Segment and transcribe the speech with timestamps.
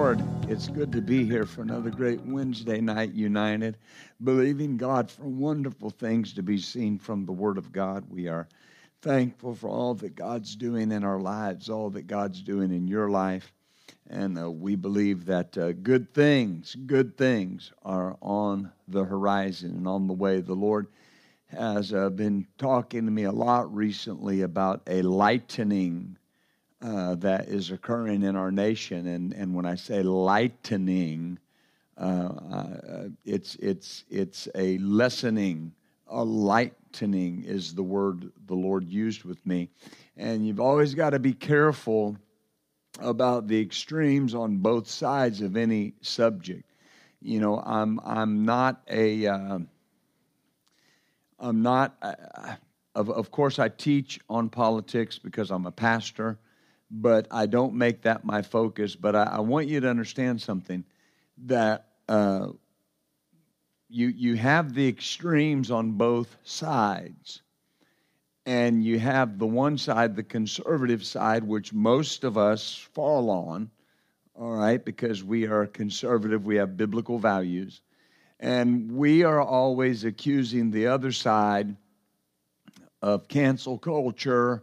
[0.00, 3.76] Lord, it's good to be here for another great Wednesday night united,
[4.24, 8.06] believing God for wonderful things to be seen from the Word of God.
[8.08, 8.48] We are
[9.02, 13.10] thankful for all that God's doing in our lives, all that God's doing in your
[13.10, 13.52] life.
[14.08, 19.86] And uh, we believe that uh, good things, good things are on the horizon and
[19.86, 20.40] on the way.
[20.40, 20.86] The Lord
[21.48, 26.16] has uh, been talking to me a lot recently about a lightening
[26.82, 29.06] uh, that is occurring in our nation.
[29.06, 31.38] And, and when I say lightening,
[31.98, 35.72] uh, uh, it's, it's, it's a lessening,
[36.06, 39.68] a lightening is the word the Lord used with me.
[40.16, 42.16] And you've always got to be careful
[42.98, 46.64] about the extremes on both sides of any subject.
[47.20, 49.68] You know, I'm, I'm not a, am
[51.38, 52.14] uh, not, uh,
[52.94, 56.38] of, of course, I teach on politics because I'm a pastor
[56.90, 58.96] but I don't make that my focus.
[58.96, 60.84] But I, I want you to understand something
[61.46, 62.48] that uh,
[63.88, 67.42] you, you have the extremes on both sides.
[68.46, 73.70] And you have the one side, the conservative side, which most of us fall on,
[74.34, 77.82] all right, because we are conservative, we have biblical values.
[78.40, 81.76] And we are always accusing the other side
[83.02, 84.62] of cancel culture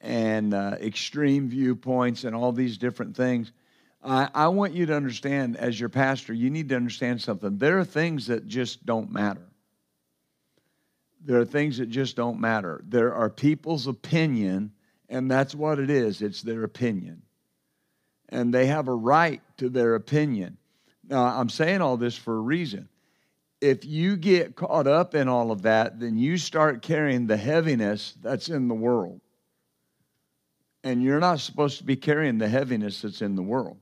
[0.00, 3.52] and uh, extreme viewpoints and all these different things.
[4.04, 7.58] I, I want you to understand, as your pastor, you need to understand something.
[7.58, 9.46] There are things that just don't matter.
[11.24, 12.84] There are things that just don't matter.
[12.86, 14.72] There are people's opinion,
[15.08, 17.22] and that's what it is it's their opinion.
[18.28, 20.58] And they have a right to their opinion.
[21.08, 22.88] Now, I'm saying all this for a reason.
[23.60, 28.14] If you get caught up in all of that, then you start carrying the heaviness
[28.22, 29.20] that's in the world.
[30.86, 33.76] And you're not supposed to be carrying the heaviness that's in the world.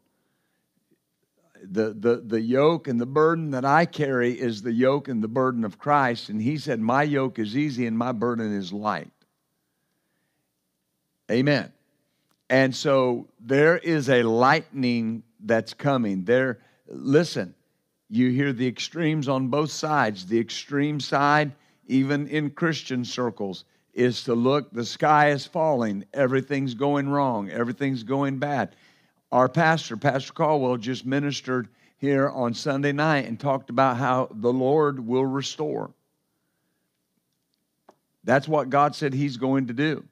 [1.63, 5.29] The, the, the yoke and the burden that I carry is the yoke and the
[5.29, 6.31] burden of Christ.
[6.31, 9.11] And he said, My yoke is easy and my burden is light.
[11.31, 11.71] Amen.
[12.49, 16.25] And so there is a lightning that's coming.
[16.25, 17.55] There, listen,
[18.09, 20.25] you hear the extremes on both sides.
[20.25, 21.53] The extreme side,
[21.87, 28.03] even in Christian circles, is to look, the sky is falling, everything's going wrong, everything's
[28.03, 28.75] going bad.
[29.33, 31.69] Our pastor, Pastor Caldwell, just ministered
[31.99, 35.91] here on Sunday night and talked about how the Lord will restore.
[38.25, 40.05] That's what God said He's going to do.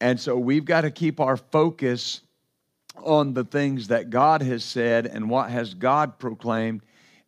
[0.00, 2.20] And so we've got to keep our focus
[2.96, 6.82] on the things that God has said and what has God proclaimed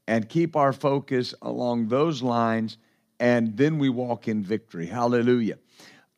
[0.06, 2.78] and keep our focus along those lines
[3.20, 4.86] and then we walk in victory.
[4.86, 5.58] Hallelujah.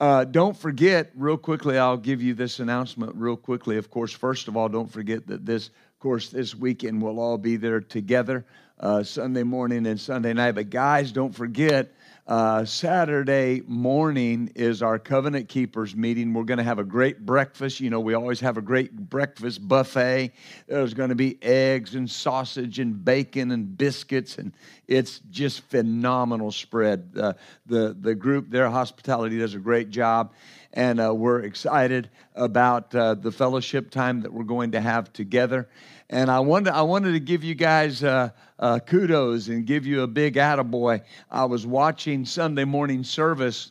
[0.02, 3.76] Uh, don't forget, real quickly, I'll give you this announcement real quickly.
[3.76, 5.70] Of course, first of all, don't forget that this,
[6.02, 8.44] course, this weekend we'll all be there together,
[8.80, 10.56] uh, Sunday morning and Sunday night.
[10.56, 11.94] But guys, don't forget,
[12.26, 16.32] uh, Saturday morning is our Covenant Keepers meeting.
[16.32, 17.80] We're going to have a great breakfast.
[17.80, 20.32] You know, we always have a great breakfast buffet.
[20.68, 24.52] There's going to be eggs and sausage and bacon and biscuits, and
[24.86, 27.10] it's just phenomenal spread.
[27.18, 27.32] Uh,
[27.66, 30.32] the the group their hospitality does a great job,
[30.72, 35.68] and uh, we're excited about uh, the fellowship time that we're going to have together.
[36.10, 40.02] And I wanted, I wanted to give you guys uh, uh, kudos and give you
[40.02, 41.02] a big attaboy.
[41.30, 43.70] I was watching Sunday morning service.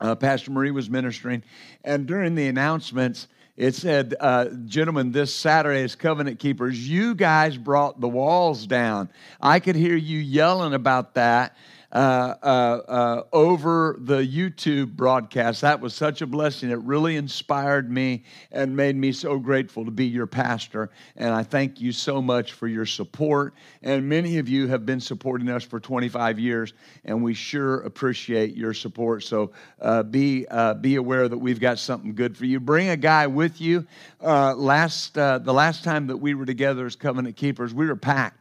[0.00, 1.42] Uh, Pastor Marie was ministering.
[1.84, 6.88] And during the announcements, it said, uh, gentlemen, this Saturday is Covenant Keepers.
[6.88, 9.10] You guys brought the walls down.
[9.40, 11.56] I could hear you yelling about that
[11.90, 15.62] uh, uh, uh, over the YouTube broadcast.
[15.62, 16.70] That was such a blessing.
[16.70, 20.90] It really inspired me and made me so grateful to be your pastor.
[21.16, 23.54] And I thank you so much for your support.
[23.82, 26.74] And many of you have been supporting us for 25 years,
[27.06, 29.22] and we sure appreciate your support.
[29.22, 32.60] So uh, be uh, be aware that we've got something good for you.
[32.60, 33.86] Bring a guy with you.
[34.22, 38.38] Uh, last the last time that we were together as covenant keepers, we were packed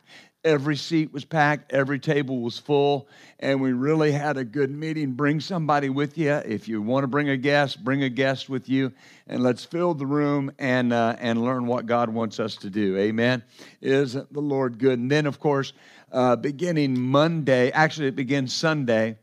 [0.47, 3.09] Every seat was packed, every table was full,
[3.41, 5.11] and we really had a good meeting.
[5.11, 6.35] Bring somebody with you.
[6.35, 8.93] If you want to bring a guest, bring a guest with you,
[9.27, 12.95] and let's fill the room and, uh, and learn what God wants us to do.
[12.95, 13.43] Amen.
[13.81, 14.99] Isn't the Lord good?
[14.99, 15.73] And then, of course,
[16.13, 19.17] uh, beginning Monday, actually, it begins Sunday.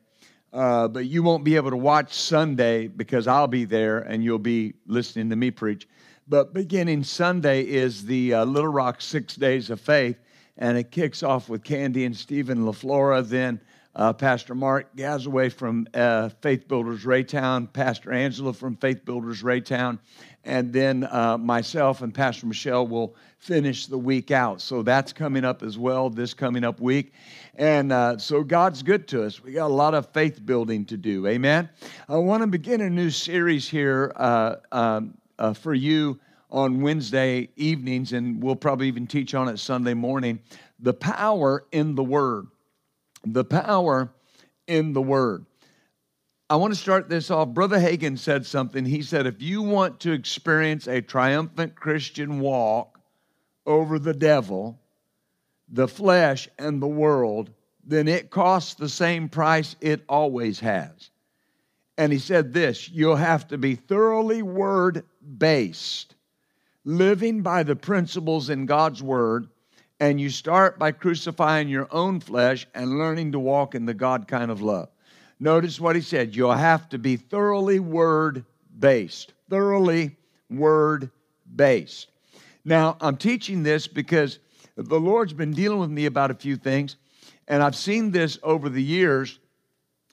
[0.52, 4.38] Uh, but you won't be able to watch Sunday because I'll be there and you'll
[4.38, 5.88] be listening to me preach.
[6.28, 10.18] But beginning Sunday is the uh, Little Rock Six Days of Faith
[10.56, 13.60] and it kicks off with Candy and Stephen LaFlora, then
[13.96, 19.98] uh, Pastor Mark Gazaway from uh, Faith Builders Raytown, Pastor Angela from Faith Builders Raytown,
[20.44, 24.60] and then uh, myself and Pastor Michelle will finish the week out.
[24.60, 27.12] So that's coming up as well this coming up week.
[27.54, 29.42] And uh, so God's good to us.
[29.42, 31.26] We got a lot of faith building to do.
[31.26, 31.68] Amen.
[32.08, 36.18] I want to begin a new series here uh, um, uh, for you
[36.50, 40.40] on Wednesday evenings, and we'll probably even teach on it Sunday morning.
[40.78, 42.46] The power in the Word.
[43.24, 44.12] The power
[44.66, 45.46] in the Word.
[46.48, 47.48] I want to start this off.
[47.48, 48.84] Brother Hagin said something.
[48.84, 53.00] He said, if you want to experience a triumphant Christian walk
[53.66, 54.78] over the devil,
[55.68, 57.50] the flesh, and the world,
[57.86, 61.10] then it costs the same price it always has.
[61.96, 65.04] And he said this you'll have to be thoroughly word
[65.38, 66.13] based
[66.84, 69.48] living by the principles in God's Word,
[70.00, 74.28] and you start by crucifying your own flesh and learning to walk in the God
[74.28, 74.88] kind of love.
[75.40, 78.44] Notice what he said you'll have to be thoroughly Word
[78.78, 79.32] based.
[79.48, 80.16] Thoroughly
[80.50, 81.10] Word
[81.54, 82.08] based.
[82.64, 84.38] Now, I'm teaching this because
[84.76, 86.96] the Lord's been dealing with me about a few things,
[87.46, 89.38] and I've seen this over the years,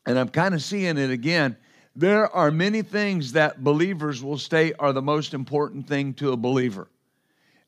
[0.05, 1.57] and I'm kind of seeing it again
[1.95, 6.37] there are many things that believers will state are the most important thing to a
[6.37, 6.87] believer.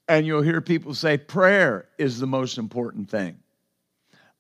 [0.08, 3.38] And you'll hear people say prayer is the most important thing.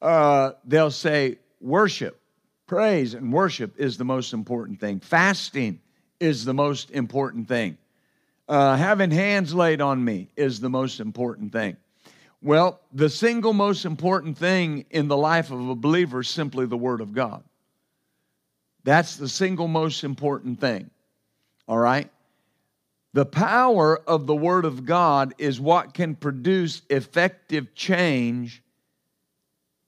[0.01, 2.19] Uh, they'll say worship,
[2.68, 5.00] praise, and worship is the most important thing.
[5.00, 5.80] Fasting
[6.19, 7.77] is the most important thing.
[8.47, 11.77] Uh, having hands laid on me is the most important thing.
[12.41, 16.77] Well, the single most important thing in the life of a believer is simply the
[16.77, 17.41] Word of God.
[18.83, 20.89] That's the single most important thing.
[21.68, 22.09] All right?
[23.13, 28.63] The power of the Word of God is what can produce effective change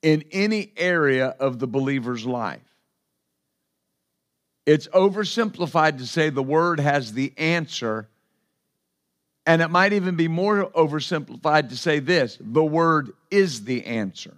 [0.01, 2.62] in any area of the believer's life.
[4.65, 8.07] It's oversimplified to say the Word has the answer,
[9.47, 14.36] and it might even be more oversimplified to say this the Word is the answer.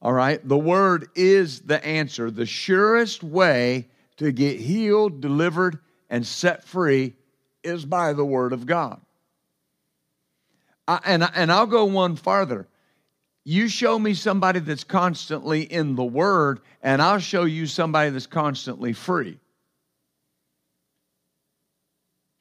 [0.00, 0.46] All right?
[0.46, 2.30] The word is the answer.
[2.30, 5.78] The surest way to get healed, delivered,
[6.08, 7.14] and set free
[7.62, 9.00] is by the word of God.
[10.86, 12.68] I, and, and I'll go one farther.
[13.44, 18.26] You show me somebody that's constantly in the word, and I'll show you somebody that's
[18.26, 19.38] constantly free.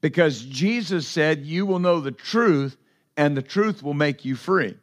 [0.01, 2.77] Because Jesus said, You will know the truth,
[3.15, 4.75] and the truth will make you free.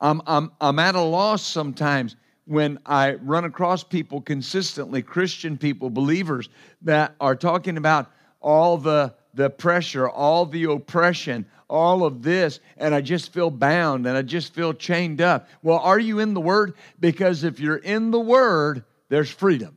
[0.00, 2.16] I'm, I'm, I'm at a loss sometimes
[2.46, 6.48] when I run across people consistently, Christian people, believers,
[6.82, 8.10] that are talking about
[8.40, 14.06] all the, the pressure, all the oppression, all of this, and I just feel bound
[14.06, 15.48] and I just feel chained up.
[15.62, 16.74] Well, are you in the Word?
[16.98, 19.76] Because if you're in the Word, there's freedom.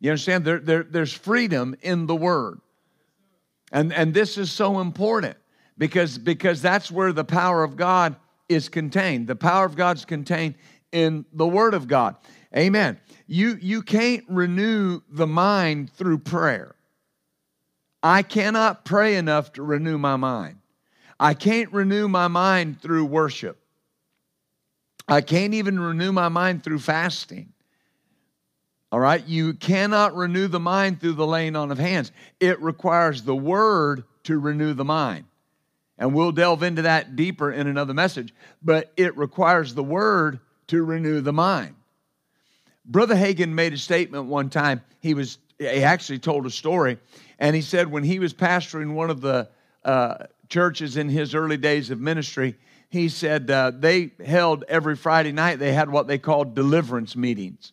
[0.00, 0.44] You understand?
[0.44, 2.60] There, there, there's freedom in the Word.
[3.72, 5.36] And, and this is so important
[5.78, 8.16] because, because that's where the power of God
[8.50, 9.28] is contained.
[9.28, 10.56] The power of God is contained
[10.92, 12.16] in the Word of God.
[12.54, 12.98] Amen.
[13.26, 16.74] You, you can't renew the mind through prayer.
[18.02, 20.56] I cannot pray enough to renew my mind.
[21.18, 23.58] I can't renew my mind through worship.
[25.06, 27.52] I can't even renew my mind through fasting.
[28.90, 29.24] All right?
[29.26, 32.10] You cannot renew the mind through the laying on of hands.
[32.40, 35.26] It requires the word to renew the mind.
[36.00, 38.34] And we'll delve into that deeper in another message.
[38.62, 41.76] But it requires the word to renew the mind.
[42.86, 44.80] Brother Hagin made a statement one time.
[45.00, 46.96] He was he actually told a story,
[47.38, 49.48] and he said when he was pastoring one of the
[49.84, 52.56] uh, churches in his early days of ministry,
[52.88, 55.58] he said uh, they held every Friday night.
[55.58, 57.72] They had what they called deliverance meetings,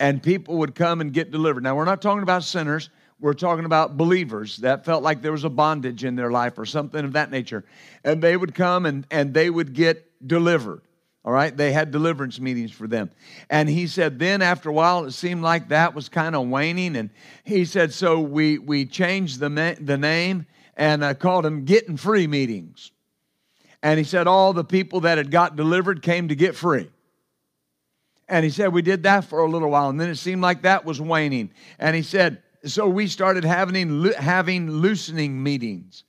[0.00, 1.62] and people would come and get delivered.
[1.62, 2.90] Now we're not talking about sinners.
[3.20, 6.64] We're talking about believers that felt like there was a bondage in their life or
[6.64, 7.64] something of that nature.
[8.04, 10.82] And they would come and, and they would get delivered.
[11.24, 13.10] All right, they had deliverance meetings for them.
[13.50, 16.96] And he said, then after a while, it seemed like that was kind of waning.
[16.96, 17.10] And
[17.44, 20.46] he said, so we, we changed the, the name
[20.76, 22.92] and uh, called them Getting Free Meetings.
[23.82, 26.88] And he said, All the people that had got delivered came to get free.
[28.28, 29.88] And he said, We did that for a little while.
[29.88, 31.50] And then it seemed like that was waning.
[31.78, 36.04] And he said, So we started having, having loosening meetings.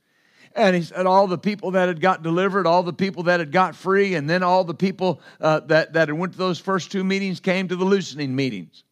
[0.56, 3.52] And he said, All the people that had got delivered, all the people that had
[3.52, 6.92] got free, and then all the people uh, that, that had went to those first
[6.92, 8.84] two meetings came to the loosening meetings.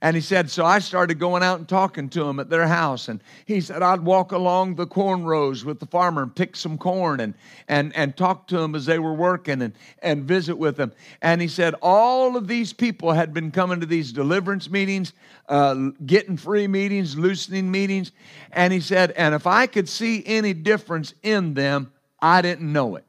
[0.00, 3.08] And he said, So I started going out and talking to them at their house.
[3.08, 6.76] And he said, I'd walk along the corn rows with the farmer and pick some
[6.78, 7.34] corn and,
[7.68, 10.92] and, and talk to them as they were working and, and visit with them.
[11.22, 15.12] And he said, All of these people had been coming to these deliverance meetings,
[15.48, 18.12] uh, getting free meetings, loosening meetings.
[18.52, 22.96] And he said, And if I could see any difference in them, I didn't know
[22.96, 23.04] it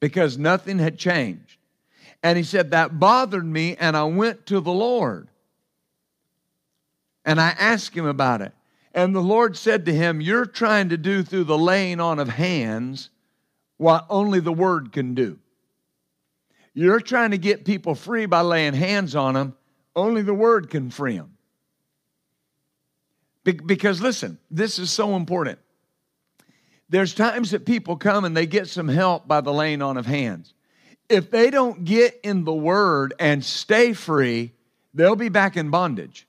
[0.00, 1.59] because nothing had changed.
[2.22, 5.28] And he said, That bothered me, and I went to the Lord.
[7.24, 8.52] And I asked him about it.
[8.92, 12.28] And the Lord said to him, You're trying to do through the laying on of
[12.28, 13.10] hands
[13.76, 15.38] what only the Word can do.
[16.74, 19.56] You're trying to get people free by laying hands on them,
[19.96, 21.36] only the Word can free them.
[23.44, 25.58] Be- because listen, this is so important.
[26.88, 30.06] There's times that people come and they get some help by the laying on of
[30.06, 30.52] hands
[31.10, 34.52] if they don't get in the Word and stay free,
[34.94, 36.26] they'll be back in bondage.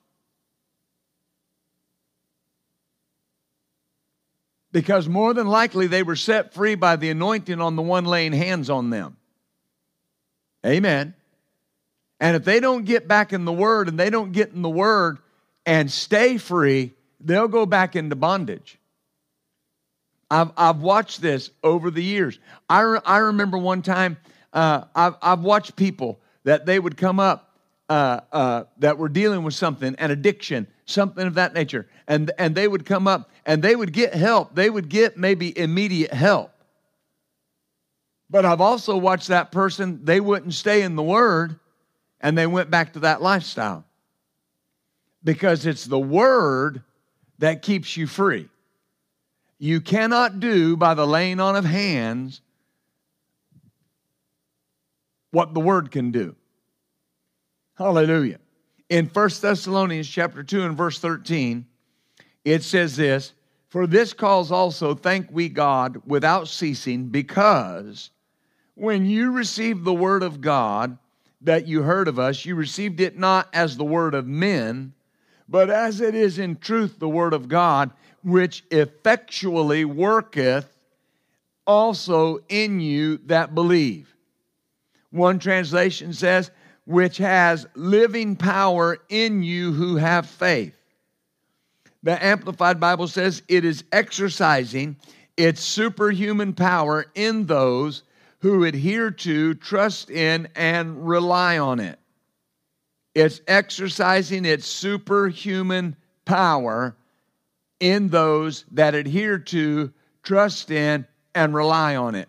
[4.72, 8.32] Because more than likely they were set free by the anointing on the one laying
[8.32, 9.16] hands on them.
[10.64, 11.14] Amen.
[12.18, 14.70] And if they don't get back in the Word and they don't get in the
[14.70, 15.18] Word
[15.66, 18.78] and stay free, they'll go back into bondage.
[20.30, 22.38] I've, I've watched this over the years.
[22.68, 24.16] I, re- I remember one time
[24.52, 27.56] uh, I've, I've watched people that they would come up
[27.88, 32.54] uh, uh, that were dealing with something, an addiction, something of that nature, and, and
[32.54, 34.54] they would come up and they would get help.
[34.54, 36.52] They would get maybe immediate help.
[38.30, 41.58] But I've also watched that person, they wouldn't stay in the Word
[42.20, 43.84] and they went back to that lifestyle.
[45.24, 46.82] Because it's the Word
[47.40, 48.48] that keeps you free.
[49.58, 52.40] You cannot do by the laying on of hands
[55.32, 56.36] what the word can do.
[57.74, 58.38] Hallelujah.
[58.88, 61.66] In 1 Thessalonians chapter 2 and verse 13,
[62.44, 63.32] it says this,
[63.70, 68.10] For this cause also thank we God without ceasing, because
[68.74, 70.98] when you received the word of God
[71.40, 74.92] that you heard of us, you received it not as the word of men,
[75.48, 77.90] but as it is in truth the word of God,
[78.22, 80.78] which effectually worketh
[81.66, 84.14] also in you that believe.
[85.12, 86.50] One translation says,
[86.84, 90.76] which has living power in you who have faith.
[92.02, 94.96] The Amplified Bible says it is exercising
[95.36, 98.02] its superhuman power in those
[98.40, 102.00] who adhere to, trust in, and rely on it.
[103.14, 106.96] It's exercising its superhuman power
[107.78, 109.92] in those that adhere to,
[110.22, 112.28] trust in, and rely on it.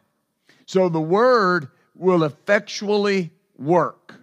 [0.66, 4.16] So the Word will effectually work.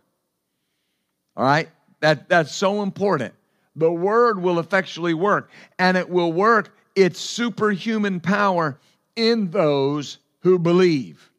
[1.36, 1.68] All right?
[2.00, 3.34] That, that's so important.
[3.76, 8.78] The word will effectually work, and it will work its superhuman power
[9.16, 11.30] in those who believe.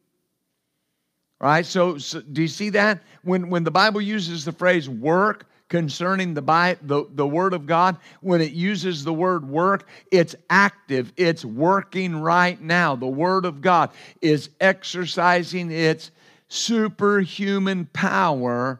[1.40, 1.66] All right?
[1.66, 3.02] So, so do you see that?
[3.22, 7.64] When, when the Bible uses the phrase work, concerning the, Bible, the, the Word of
[7.64, 12.94] God, when it uses the word work, it's active, it's working right now.
[12.94, 13.88] The Word of God
[14.20, 16.10] is exercising its
[16.52, 18.78] superhuman power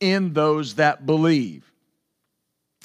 [0.00, 1.70] in those that believe.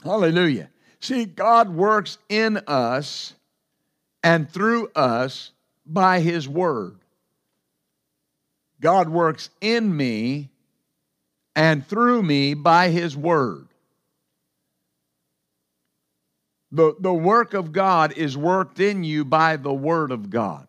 [0.03, 0.69] Hallelujah.
[0.99, 3.33] See, God works in us
[4.23, 5.51] and through us
[5.83, 6.99] by His Word.
[8.79, 10.49] God works in me
[11.55, 13.67] and through me by His Word.
[16.71, 20.67] The, the work of God is worked in you by the Word of God.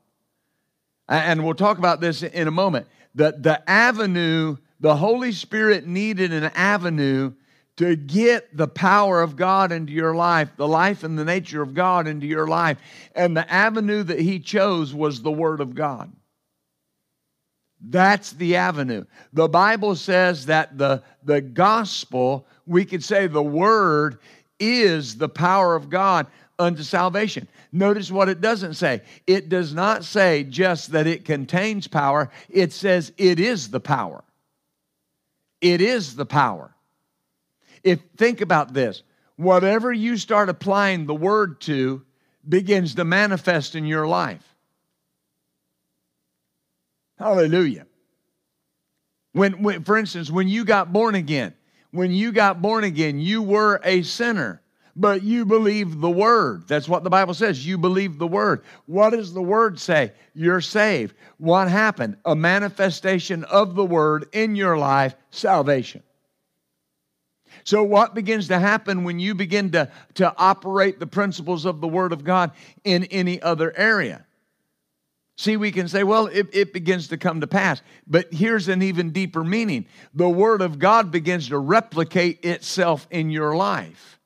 [1.06, 6.32] And we'll talk about this in a moment the, the avenue, the Holy Spirit needed
[6.32, 7.32] an avenue
[7.76, 11.74] to get the power of God into your life, the life and the nature of
[11.74, 12.78] God into your life.
[13.14, 16.12] And the avenue that he chose was the Word of God.
[17.80, 19.04] That's the avenue.
[19.32, 24.18] The Bible says that the, the gospel, we could say the Word,
[24.58, 26.26] is the power of God
[26.60, 27.48] unto salvation.
[27.72, 29.02] Notice what it doesn't say.
[29.26, 34.22] It does not say just that it contains power, it says it is the power.
[35.60, 36.74] It is the power.
[37.82, 39.02] If think about this,
[39.36, 42.02] whatever you start applying the word to
[42.48, 44.44] begins to manifest in your life.
[47.18, 47.86] Hallelujah.
[49.32, 51.54] When, when, for instance, when you got born again,
[51.90, 54.59] when you got born again, you were a sinner,
[54.96, 56.66] but you believe the word.
[56.68, 57.66] That's what the Bible says.
[57.66, 58.62] You believe the word.
[58.86, 60.12] What does the word say?
[60.34, 61.14] You're saved.
[61.38, 62.16] What happened?
[62.24, 66.02] A manifestation of the word in your life, salvation.
[67.64, 71.88] So, what begins to happen when you begin to, to operate the principles of the
[71.88, 72.52] Word of God
[72.84, 74.24] in any other area?
[75.36, 77.80] See, we can say, well, it, it, begins to come to pass.
[78.06, 83.30] But here's an even deeper meaning the Word of God begins to replicate itself in
[83.30, 84.19] your life.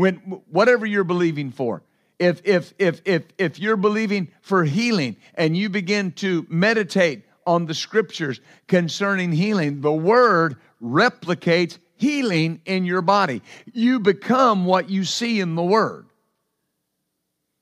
[0.00, 0.16] When
[0.50, 1.82] whatever you're believing for,
[2.18, 7.66] if if if if if you're believing for healing and you begin to meditate on
[7.66, 13.42] the scriptures concerning healing, the word replicates healing in your body.
[13.72, 16.06] You become what you see in the word.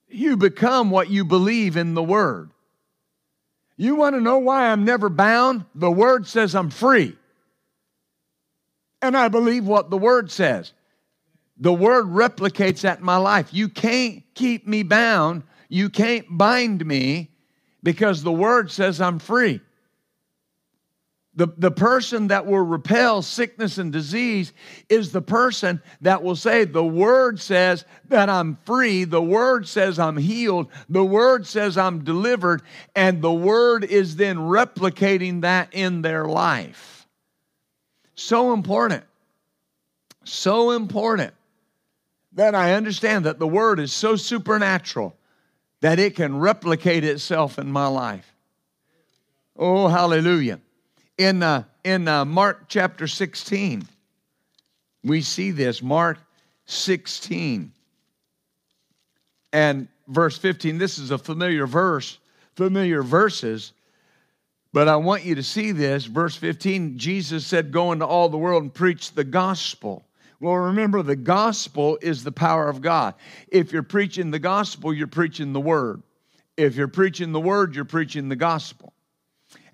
[0.09, 2.51] You become what you believe in the Word.
[3.77, 5.67] You want to know why I'm never bound?
[5.75, 7.17] The Word says I'm free.
[9.01, 10.73] And I believe what the Word says.
[11.59, 13.53] The Word replicates that in my life.
[13.53, 15.43] You can't keep me bound.
[15.69, 17.31] You can't bind me
[17.83, 19.61] because the Word says I'm free.
[21.35, 24.53] The, the person that will repel sickness and disease
[24.89, 29.05] is the person that will say, The word says that I'm free.
[29.05, 30.67] The word says I'm healed.
[30.89, 32.63] The word says I'm delivered.
[32.97, 37.07] And the word is then replicating that in their life.
[38.17, 39.05] So important.
[40.25, 41.35] So important
[42.39, 45.15] that I understand that the word is so supernatural
[45.81, 48.35] that it can replicate itself in my life.
[49.57, 50.61] Oh, hallelujah
[51.19, 53.87] in, uh, in uh, Mark chapter 16,
[55.05, 55.83] we see this.
[55.83, 56.19] Mark
[56.67, 57.73] 16
[59.53, 60.79] and verse 15.
[60.79, 62.19] This is a familiar verse,
[62.55, 63.73] familiar verses,
[64.73, 66.05] but I want you to see this.
[66.05, 70.05] Verse 15, Jesus said, Go into all the world and preach the gospel.
[70.41, 73.15] Well, remember, the gospel is the power of God.
[73.49, 76.03] If you're preaching the gospel, you're preaching the word.
[76.57, 78.93] If you're preaching the word, you're preaching the gospel.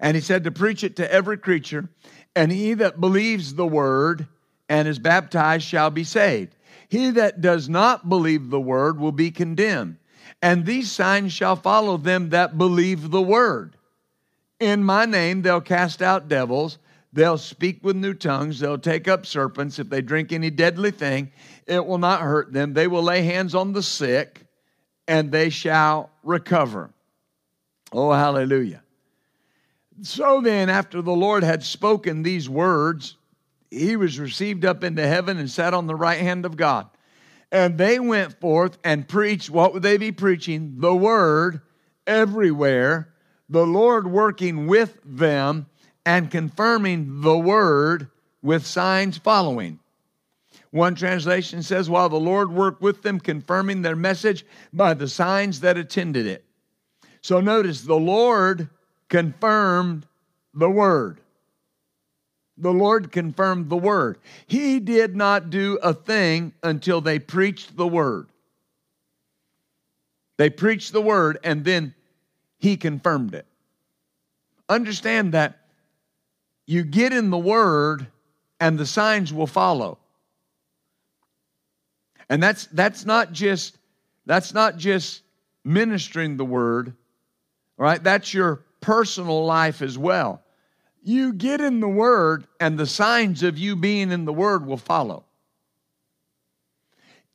[0.01, 1.89] And he said to preach it to every creature,
[2.35, 4.27] and he that believes the word
[4.69, 6.55] and is baptized shall be saved.
[6.89, 9.99] He that does not believe the word will be condemned.
[10.43, 13.77] And these signs shall follow them that believe the word.
[14.61, 16.79] In my name they'll cast out devils,
[17.15, 19.79] they'll speak with new tongues, they'll take up serpents.
[19.79, 21.31] If they drink any deadly thing,
[21.67, 22.75] it will not hurt them.
[22.75, 24.47] They will lay hands on the sick,
[25.09, 26.91] and they shall recover.
[27.93, 28.83] Oh, hallelujah.
[30.03, 33.17] So then, after the Lord had spoken these words,
[33.71, 36.89] he was received up into heaven and sat on the right hand of God.
[37.53, 39.51] And they went forth and preached.
[39.51, 40.75] What would they be preaching?
[40.79, 41.61] The word
[42.07, 43.15] everywhere,
[43.49, 45.67] the Lord working with them
[46.07, 48.09] and confirming the word
[48.43, 49.79] with signs following.
[50.71, 55.61] One translation says, while the Lord worked with them, confirming their message by the signs
[55.61, 56.45] that attended it.
[57.21, 58.69] So notice the Lord
[59.09, 60.07] confirmed
[60.53, 61.21] the word.
[62.59, 64.19] The Lord confirmed the word.
[64.47, 68.29] He did not do a thing until they preached the word.
[70.37, 71.95] They preached the word and then
[72.59, 73.47] he confirmed it.
[74.69, 75.64] Understand that
[76.67, 78.07] you get in the word
[78.61, 79.99] and the signs will follow.
[82.29, 83.77] And that's that's not just
[84.27, 85.23] that's not just
[85.65, 86.95] ministering the word,
[87.77, 88.03] right?
[88.03, 90.43] That's your personal life as well.
[91.03, 94.79] You get in the Word, and the signs of you being in the Word will
[94.79, 95.25] follow.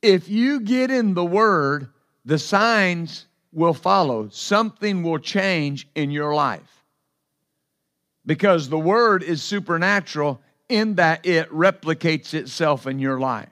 [0.02, 1.88] If you get in the Word,
[2.24, 4.28] the signs will follow.
[4.30, 6.79] Something will change in your life.
[8.26, 13.48] Because the Word is supernatural in that it replicates itself in your life.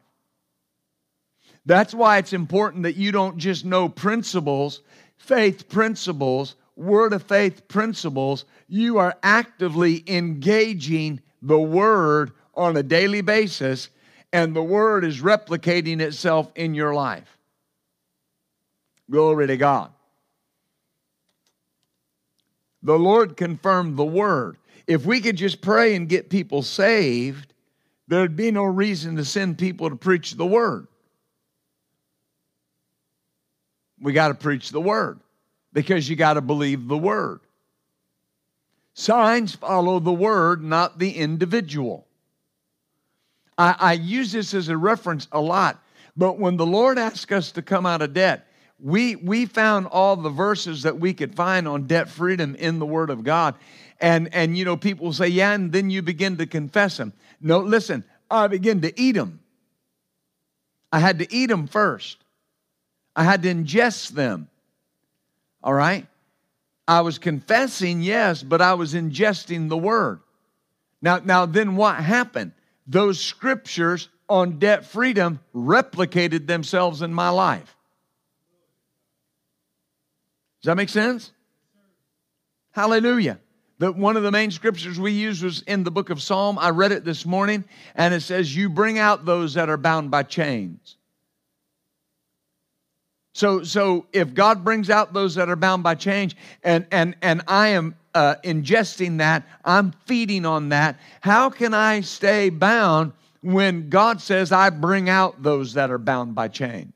[1.67, 4.81] That's why it's important that you don't just know principles,
[5.19, 13.21] faith principles, word of faith principles, you are actively engaging the word on a daily
[13.21, 13.91] basis,
[14.33, 17.37] and the word is replicating itself in your life.
[19.11, 19.91] Glory to God.
[22.88, 24.57] The Lord confirmed the word.
[24.87, 27.53] If we could just pray and get people saved,
[28.07, 30.87] there'd be no reason to send people to preach the word.
[34.01, 35.20] We got to preach the word
[35.74, 37.40] because you got to believe the word.
[38.94, 42.07] Signs follow the word, not the individual.
[43.59, 45.79] I, I, use this as a reference a lot,
[46.16, 48.48] but when the Lord asks us to come out of debt,
[48.81, 52.87] we, we found all the verses that we could find on debt freedom in the
[52.87, 53.55] Word of God.
[54.01, 57.12] And, and you know, people say, yeah, and then you begin to confess them.
[57.41, 59.41] No, listen, I begin to eat them.
[60.93, 62.19] I had to eat them first.
[63.17, 64.49] I had to ingest them.
[65.62, 66.07] All right?
[66.87, 70.21] I was confessing, yes, but I was ingesting the word.
[71.03, 72.53] Now, now then what happened?
[72.87, 77.77] Those scriptures on debt freedom replicated themselves in my life.
[80.69, 81.33] That make sense?
[82.73, 83.39] Hallelujah.
[83.79, 86.59] That one of the main scriptures we use was in the book of Psalm.
[86.59, 90.11] I read it this morning, and it says, You bring out those that are bound
[90.11, 90.99] by chains.
[93.33, 97.41] So, so if God brings out those that are bound by change, and and and
[97.49, 101.01] I am uh, ingesting that, I'm feeding on that.
[101.23, 106.35] How can I stay bound when God says I bring out those that are bound
[106.35, 106.93] by chains?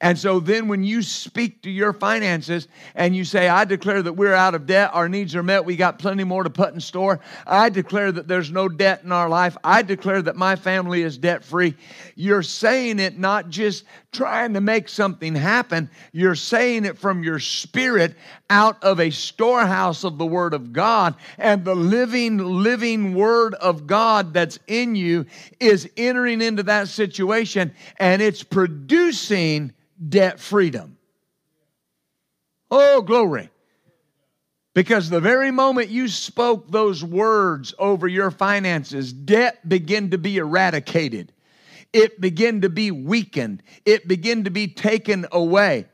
[0.00, 4.12] And so then when you speak to your finances and you say, I declare that
[4.12, 6.80] we're out of debt, our needs are met, we got plenty more to put in
[6.80, 7.20] store.
[7.46, 9.56] I declare that there's no debt in our life.
[9.64, 11.74] I declare that my family is debt free.
[12.14, 17.38] You're saying it not just trying to make something happen, you're saying it from your
[17.38, 18.14] spirit
[18.48, 21.14] out of a storehouse of the Word of God.
[21.38, 25.26] And the living, living Word of God that's in you
[25.60, 29.72] is entering into that situation and it's producing
[30.08, 30.96] debt freedom.
[32.70, 33.50] Oh, glory.
[34.74, 40.36] Because the very moment you spoke those words over your finances, debt began to be
[40.36, 41.32] eradicated.
[41.92, 43.62] It began to be weakened.
[43.86, 45.86] It began to be taken away.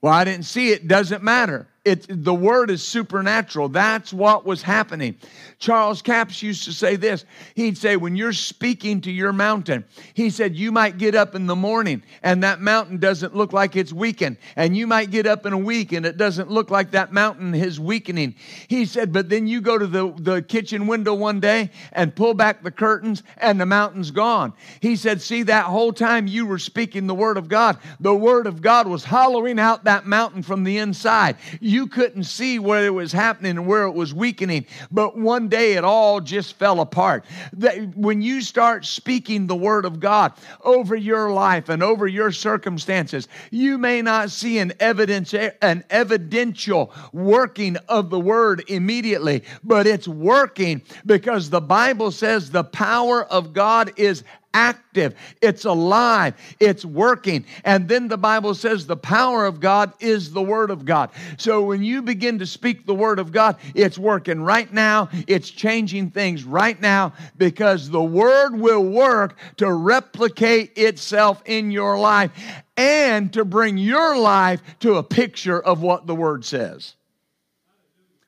[0.00, 1.66] Well, I didn't see it, doesn't matter.
[1.84, 3.70] It's, the word is supernatural.
[3.70, 5.16] That's what was happening.
[5.58, 7.24] Charles Capps used to say this.
[7.54, 11.46] He'd say, when you're speaking to your mountain, he said, you might get up in
[11.46, 14.36] the morning and that mountain doesn't look like it's weakened.
[14.56, 17.54] And you might get up in a week and it doesn't look like that mountain
[17.54, 18.34] is weakening.
[18.68, 22.34] He said, but then you go to the, the kitchen window one day and pull
[22.34, 24.52] back the curtains and the mountain's gone.
[24.80, 28.46] He said, see, that whole time you were speaking the word of God, the word
[28.46, 31.36] of God was hollowing out that mountain from the inside.
[31.68, 34.66] You couldn't see where it was happening and where it was weakening.
[34.90, 37.24] But one day it all just fell apart.
[37.52, 40.32] That When you start speaking the word of God
[40.64, 46.92] over your life and over your circumstances, you may not see an evidence, an evidential
[47.12, 53.52] working of the word immediately, but it's working because the Bible says the power of
[53.52, 54.24] God is
[54.58, 57.44] active, it's alive, it's working.
[57.64, 61.10] And then the Bible says the power of God is the Word of God.
[61.36, 65.48] So when you begin to speak the Word of God, it's working right now, it's
[65.48, 72.32] changing things right now because the Word will work to replicate itself in your life
[72.76, 76.96] and to bring your life to a picture of what the Word says.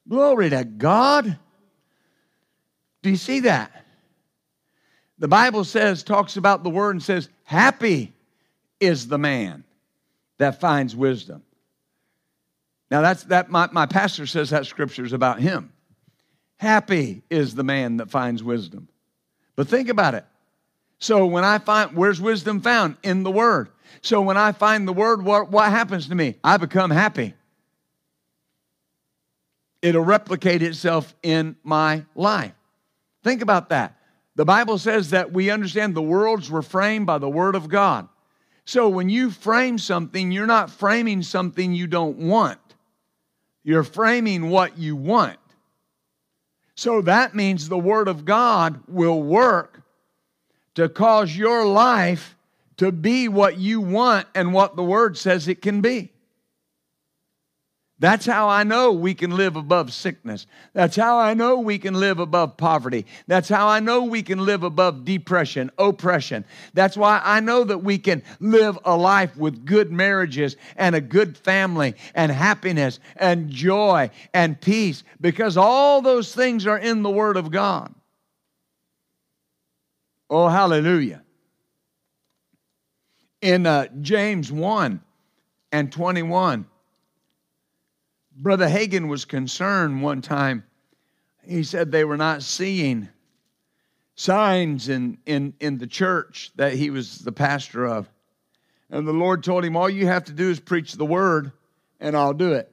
[0.08, 1.38] Glory to God.
[3.02, 3.79] Do you see that?
[5.20, 8.12] The Bible says, talks about the word and says, happy
[8.80, 9.64] is the man
[10.38, 11.42] that finds wisdom.
[12.90, 15.72] Now that's that my, my pastor says that scripture is about him.
[16.56, 18.88] Happy is the man that finds wisdom.
[19.56, 20.24] But think about it.
[20.98, 22.96] So when I find where's wisdom found?
[23.02, 23.68] In the word.
[24.00, 26.36] So when I find the word, what, what happens to me?
[26.42, 27.34] I become happy.
[29.82, 32.52] It'll replicate itself in my life.
[33.22, 33.99] Think about that.
[34.40, 38.08] The Bible says that we understand the worlds were framed by the Word of God.
[38.64, 42.58] So when you frame something, you're not framing something you don't want,
[43.62, 45.38] you're framing what you want.
[46.74, 49.82] So that means the Word of God will work
[50.74, 52.34] to cause your life
[52.78, 56.09] to be what you want and what the Word says it can be.
[58.00, 60.46] That's how I know we can live above sickness.
[60.72, 63.04] That's how I know we can live above poverty.
[63.26, 66.46] That's how I know we can live above depression, oppression.
[66.72, 71.00] That's why I know that we can live a life with good marriages and a
[71.02, 77.10] good family and happiness and joy and peace because all those things are in the
[77.10, 77.94] Word of God.
[80.30, 81.22] Oh, hallelujah.
[83.42, 85.02] In uh, James 1
[85.70, 86.64] and 21,
[88.36, 90.64] Brother Hagin was concerned one time.
[91.42, 93.08] He said they were not seeing
[94.14, 98.08] signs in, in, in the church that he was the pastor of.
[98.90, 101.52] And the Lord told him, All you have to do is preach the word,
[102.00, 102.70] and I'll do it.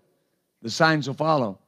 [0.62, 1.60] The signs will follow.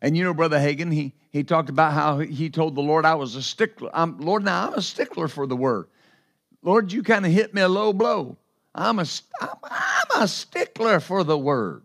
[0.00, 3.16] And you know, Brother Hagin, he, he talked about how he told the Lord, I
[3.16, 3.90] was a stickler.
[3.92, 5.88] I'm, Lord, now I'm a stickler for the word.
[6.62, 8.36] Lord, you kind of hit me a low blow.
[8.74, 9.06] I'm a,
[9.40, 11.82] I'm, I'm a stickler for the word,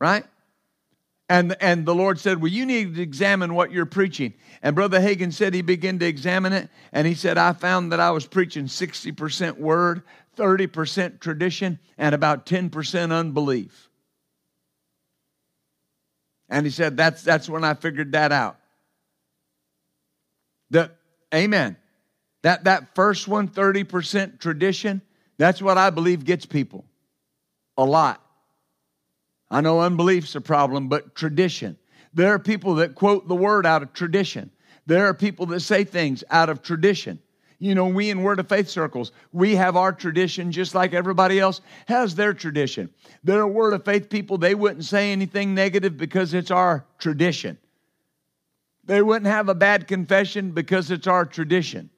[0.00, 0.24] right?
[1.32, 4.34] And, and the Lord said, Well, you need to examine what you're preaching.
[4.62, 6.68] And Brother Hagin said he began to examine it.
[6.92, 10.02] And he said, I found that I was preaching 60% word,
[10.36, 13.88] 30% tradition, and about 10% unbelief.
[16.50, 18.58] And he said, That's, that's when I figured that out.
[20.68, 20.98] That,
[21.34, 21.78] amen.
[22.42, 25.00] That, that first one, 30% tradition,
[25.38, 26.84] that's what I believe gets people
[27.78, 28.21] a lot.
[29.52, 31.76] I know unbelief's a problem, but tradition.
[32.14, 34.50] There are people that quote the word out of tradition.
[34.86, 37.18] There are people that say things out of tradition.
[37.58, 41.38] You know, we in Word of Faith circles, we have our tradition just like everybody
[41.38, 42.88] else has their tradition.
[43.22, 47.58] There are Word of Faith people, they wouldn't say anything negative because it's our tradition.
[48.84, 51.90] They wouldn't have a bad confession because it's our tradition.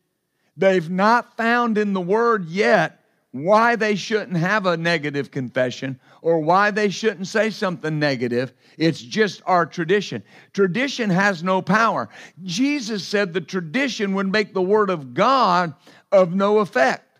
[0.56, 3.03] They've not found in the Word yet
[3.34, 8.52] why they shouldn't have a negative confession or why they shouldn't say something negative.
[8.78, 10.22] It's just our tradition.
[10.52, 12.08] Tradition has no power.
[12.44, 15.74] Jesus said the tradition would make the Word of God
[16.12, 17.18] of no effect.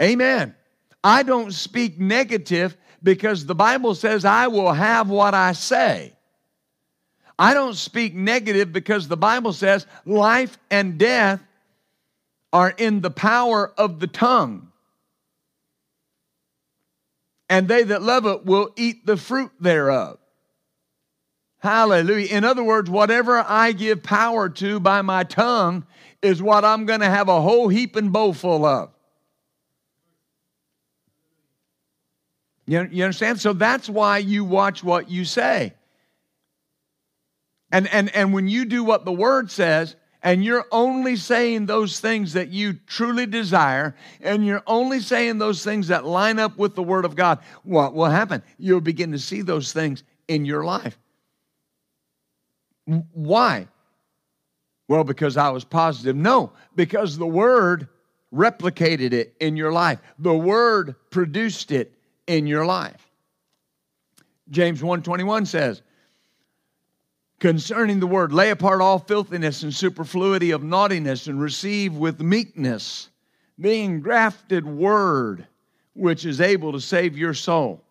[0.00, 0.54] Amen.
[1.04, 6.14] I don't speak negative because the Bible says I will have what I say.
[7.38, 11.42] I don't speak negative because the Bible says life and death
[12.52, 14.68] are in the power of the tongue.
[17.48, 20.18] And they that love it will eat the fruit thereof.
[21.58, 22.28] Hallelujah.
[22.28, 25.84] In other words, whatever I give power to by my tongue
[26.22, 28.90] is what I'm going to have a whole heap and bowl full of.
[32.66, 33.40] You, you understand?
[33.40, 35.74] So that's why you watch what you say.
[37.72, 42.00] And, and, and when you do what the word says, and you're only saying those
[42.00, 46.74] things that you truly desire, and you're only saying those things that line up with
[46.74, 48.42] the Word of God, what will happen?
[48.58, 50.98] You'll begin to see those things in your life.
[53.12, 53.68] Why?
[54.88, 56.16] Well, because I was positive.
[56.16, 57.88] No, because the Word
[58.34, 61.92] replicated it in your life, the Word produced it
[62.26, 63.10] in your life.
[64.50, 65.82] James 121 says,
[67.40, 73.08] concerning the word lay apart all filthiness and superfluity of naughtiness and receive with meekness
[73.58, 75.46] the engrafted word
[75.94, 77.82] which is able to save your soul.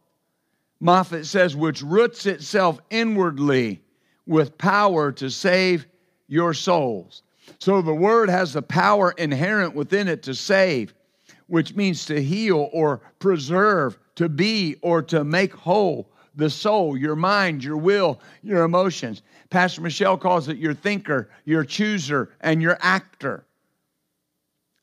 [0.81, 3.81] Moffatt says which roots itself inwardly
[4.25, 5.85] with power to save
[6.27, 7.23] your souls.
[7.57, 10.93] So the word has the power inherent within it to save
[11.47, 16.07] which means to heal or preserve to be or to make whole
[16.39, 19.21] the soul, your mind, your will, your emotions.
[19.49, 23.45] Pastor Michelle calls it your thinker, your chooser, and your actor.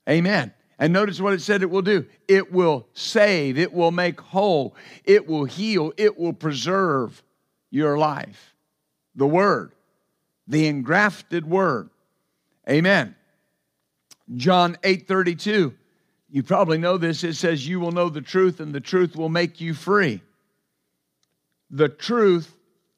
[0.08, 0.52] Amen.
[0.78, 4.76] And notice what it said it will do it will save, it will make whole,
[5.04, 7.22] it will heal, it will preserve
[7.70, 8.54] your life.
[9.14, 9.72] The Word,
[10.46, 11.90] the engrafted Word.
[12.68, 13.16] Amen.
[14.34, 15.74] John 8 32.
[16.28, 17.24] You probably know this.
[17.24, 20.20] It says, You will know the truth, and the truth will make you free
[21.70, 22.54] the truth.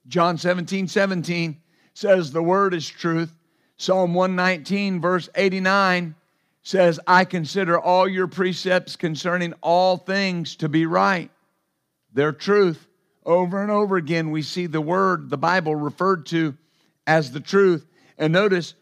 [0.06, 1.60] John 17, 17
[1.94, 3.32] says the word is truth.
[3.76, 6.14] Psalm 119, verse 89
[6.62, 11.30] says, I consider all your precepts concerning all things to be right.
[12.12, 12.86] They're truth.
[13.24, 16.56] Over and over again, we see the word, the Bible referred to
[17.06, 17.86] as the truth.
[18.16, 18.74] And notice,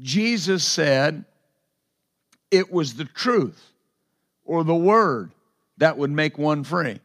[0.00, 1.24] Jesus said
[2.50, 3.72] it was the truth
[4.44, 5.32] or the word
[5.78, 7.00] that would make one free.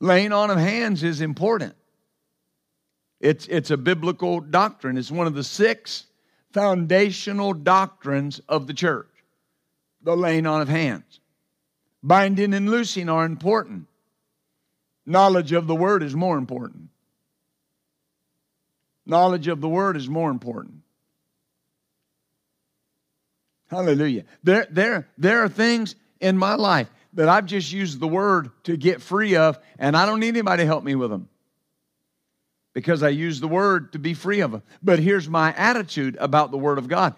[0.00, 1.74] Laying on of hands is important.
[3.20, 4.98] It's, it's a biblical doctrine.
[4.98, 6.06] It's one of the six
[6.52, 9.08] foundational doctrines of the church
[10.06, 11.20] the laying on of hands.
[12.02, 13.88] Binding and loosing are important.
[15.04, 16.88] Knowledge of the word is more important.
[19.04, 20.82] Knowledge of the word is more important.
[23.68, 24.24] Hallelujah.
[24.44, 28.76] There, there, there are things in my life that I've just used the word to
[28.76, 31.28] get free of, and I don't need anybody to help me with them
[32.72, 34.62] because I use the word to be free of them.
[34.82, 37.14] But here's my attitude about the word of God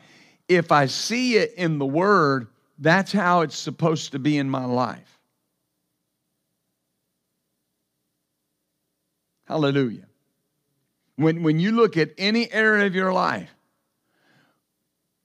[0.48, 2.46] if I see it in the word,
[2.78, 5.18] that's how it's supposed to be in my life.
[9.46, 10.06] Hallelujah.
[11.16, 13.50] When, when you look at any area of your life,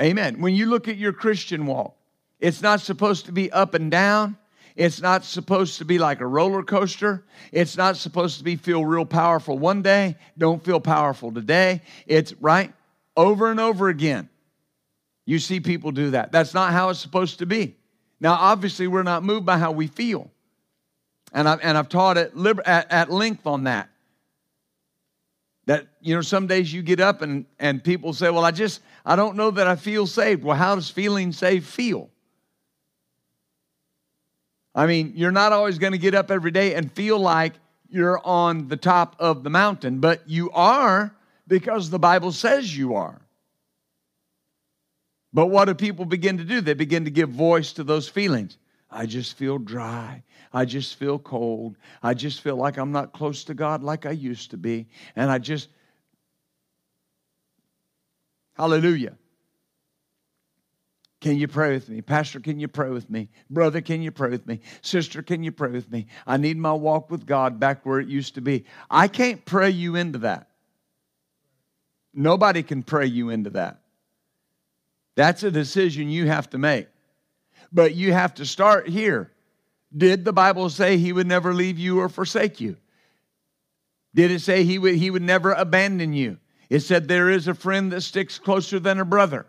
[0.02, 0.42] amen.
[0.42, 1.96] When you look at your Christian walk,
[2.40, 4.38] it's not supposed to be up and down.
[4.76, 7.24] It's not supposed to be like a roller coaster.
[7.52, 11.82] It's not supposed to be feel real powerful one day, don't feel powerful today.
[12.08, 12.74] It's right
[13.16, 14.30] over and over again.
[15.26, 16.32] You see people do that.
[16.32, 17.76] That's not how it's supposed to be.
[18.20, 20.32] Now, obviously, we're not moved by how we feel.
[21.34, 22.32] And I've, and I've taught at,
[22.66, 23.90] at, at length on that.
[25.66, 28.82] That, you know, some days you get up and, and people say, Well, I just,
[29.06, 30.44] I don't know that I feel saved.
[30.44, 32.10] Well, how does feeling saved feel?
[34.76, 37.54] I mean, you're not always going to get up every day and feel like
[37.90, 41.16] you're on the top of the mountain, but you are
[41.48, 43.22] because the Bible says you are.
[45.32, 46.62] But what do people begin to do?
[46.62, 48.58] They begin to give voice to those feelings.
[48.90, 50.24] I just feel dry.
[50.54, 51.78] I just feel cold.
[52.04, 54.88] I just feel like I'm not close to God like I used to be.
[55.16, 55.70] And I just,
[58.54, 59.18] hallelujah.
[61.24, 62.02] Can you pray with me?
[62.02, 63.30] Pastor, can you pray with me?
[63.50, 64.60] Brother, can you pray with me?
[64.82, 66.08] Sister, can you pray with me?
[66.28, 68.66] I need my walk with God back where it used to be.
[68.90, 70.50] I can't pray you into that.
[72.14, 73.80] Nobody can pray you into that.
[75.16, 76.90] That's a decision you have to make.
[77.72, 79.32] But you have to start here.
[79.96, 82.76] Did the Bible say he would never leave you or forsake you?
[84.14, 86.38] Did it say he would, he would never abandon you?
[86.70, 89.46] It said there is a friend that sticks closer than a brother.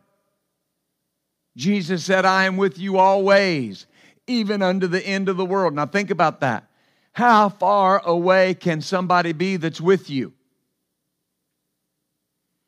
[1.56, 3.86] Jesus said, I am with you always,
[4.26, 5.74] even unto the end of the world.
[5.74, 6.68] Now think about that.
[7.12, 10.32] How far away can somebody be that's with you?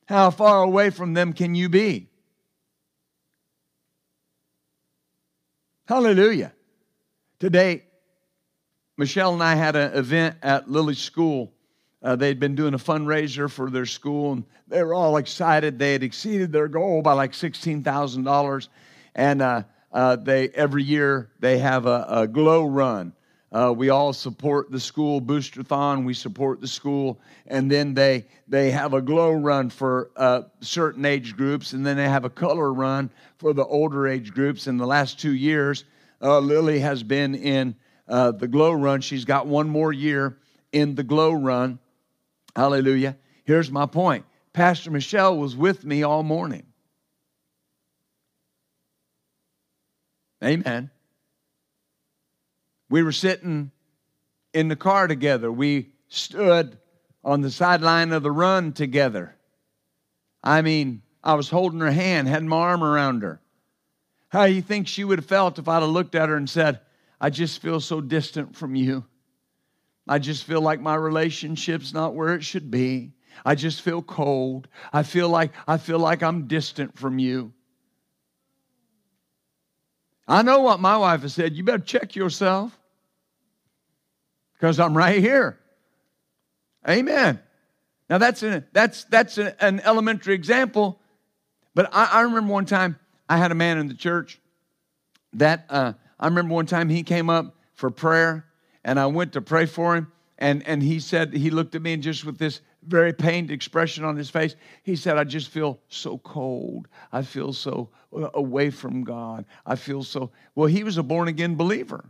[0.06, 2.08] How far away from them can you be?
[5.88, 6.52] Hallelujah.
[7.40, 7.84] Today,
[8.96, 11.52] Michelle and I had an event at Lily's school.
[12.06, 15.76] Uh, they'd been doing a fundraiser for their school, and they were all excited.
[15.76, 18.68] They had exceeded their goal by like sixteen thousand dollars,
[19.16, 23.12] and uh, uh, they every year they have a, a glow run.
[23.50, 26.04] Uh, we all support the school boosterthon.
[26.04, 31.04] We support the school, and then they they have a glow run for uh, certain
[31.04, 34.68] age groups, and then they have a color run for the older age groups.
[34.68, 35.82] In the last two years,
[36.22, 37.74] uh, Lily has been in
[38.06, 39.00] the glow run.
[39.00, 40.38] She's got one more year
[40.70, 41.80] in the glow run.
[42.56, 43.18] Hallelujah.
[43.44, 46.64] Here's my point Pastor Michelle was with me all morning.
[50.42, 50.90] Amen.
[52.88, 53.72] We were sitting
[54.54, 55.52] in the car together.
[55.52, 56.78] We stood
[57.22, 59.36] on the sideline of the run together.
[60.42, 63.40] I mean, I was holding her hand, had my arm around her.
[64.28, 66.48] How do you think she would have felt if I'd have looked at her and
[66.48, 66.80] said,
[67.20, 69.04] I just feel so distant from you?
[70.06, 73.12] I just feel like my relationship's not where it should be.
[73.44, 74.68] I just feel cold.
[74.92, 77.52] I feel like I feel like I'm distant from you.
[80.28, 81.54] I know what my wife has said.
[81.54, 82.76] You better check yourself
[84.54, 85.58] because I'm right here.
[86.88, 87.40] Amen.
[88.08, 91.00] Now that's an, that's that's an elementary example,
[91.74, 94.40] but I, I, remember one time I had a man in the church
[95.32, 98.44] that uh, I remember one time he came up for prayer,
[98.86, 101.92] and I went to pray for him, and and he said he looked at me
[101.92, 104.54] and just with this very pained expression on his face.
[104.84, 106.86] He said, I just feel so cold.
[107.12, 109.44] I feel so uh, away from God.
[109.66, 110.30] I feel so.
[110.54, 112.04] Well, he was a born again believer.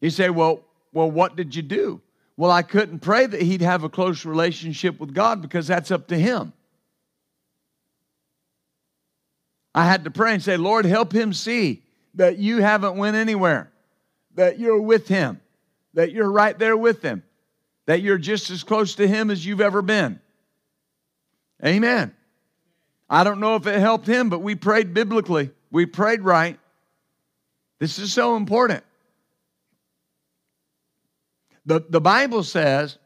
[0.00, 2.00] You say, well, well, what did you do?
[2.38, 6.08] Well, I couldn't pray that he'd have a close relationship with God because that's up
[6.08, 6.54] to him.
[9.74, 11.82] I had to pray and say, Lord, help him see
[12.16, 13.70] that you haven't went anywhere,
[14.34, 15.40] that you're with him,
[15.94, 17.22] that you're right there with him
[17.86, 20.20] that you're just as close to Him as you've ever been.
[21.64, 22.14] Amen.
[23.08, 25.52] I don't know if it helped him, but we prayed biblically.
[25.70, 26.58] We prayed right.
[27.78, 28.82] This is so important.
[31.64, 32.98] The, the Bible says,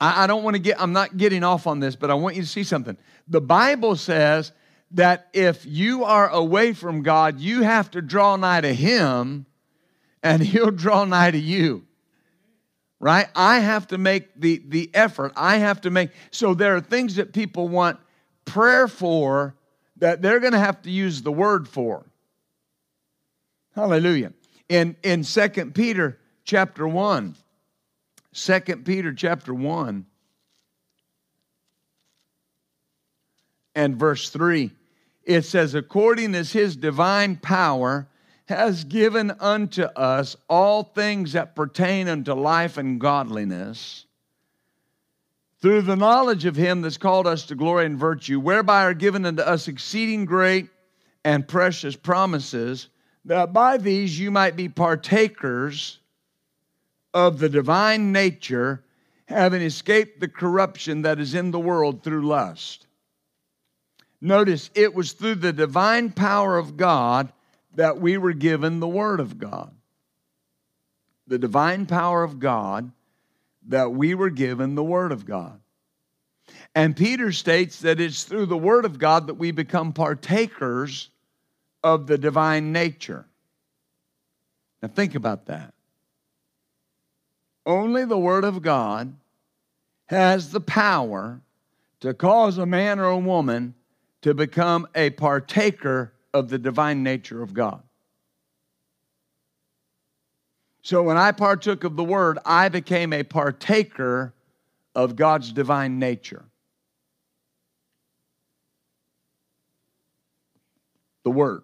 [0.00, 2.36] I, I don't want to get, I'm not getting off on this, but I want
[2.36, 2.96] you to see something.
[3.28, 4.52] The Bible says
[4.96, 9.46] that if you are away from God, you have to draw nigh to Him,
[10.22, 11.86] and He'll draw nigh to you
[12.98, 13.28] right?
[13.34, 15.32] I have to make the, the effort.
[15.36, 17.98] I have to make, so there are things that people want
[18.44, 19.54] prayer for
[19.98, 22.06] that they're going to have to use the word for.
[23.74, 24.32] Hallelujah.
[24.68, 27.36] In, in 2 Peter chapter 1,
[28.32, 30.06] 2 Peter chapter 1
[33.74, 34.70] and verse 3,
[35.26, 38.08] it says, according as his divine power
[38.48, 44.06] has given unto us all things that pertain unto life and godliness
[45.60, 49.26] through the knowledge of him that's called us to glory and virtue, whereby are given
[49.26, 50.68] unto us exceeding great
[51.24, 52.88] and precious promises,
[53.24, 55.98] that by these you might be partakers
[57.12, 58.84] of the divine nature,
[59.26, 62.85] having escaped the corruption that is in the world through lust.
[64.20, 67.32] Notice it was through the divine power of God
[67.74, 69.74] that we were given the Word of God.
[71.26, 72.90] The divine power of God
[73.68, 75.60] that we were given the Word of God.
[76.74, 81.10] And Peter states that it's through the Word of God that we become partakers
[81.82, 83.26] of the divine nature.
[84.82, 85.74] Now, think about that.
[87.64, 89.14] Only the Word of God
[90.06, 91.40] has the power
[92.00, 93.74] to cause a man or a woman
[94.26, 97.80] to become a partaker of the divine nature of God.
[100.82, 104.34] So when I partook of the Word, I became a partaker
[104.96, 106.44] of God's divine nature.
[111.22, 111.62] The Word.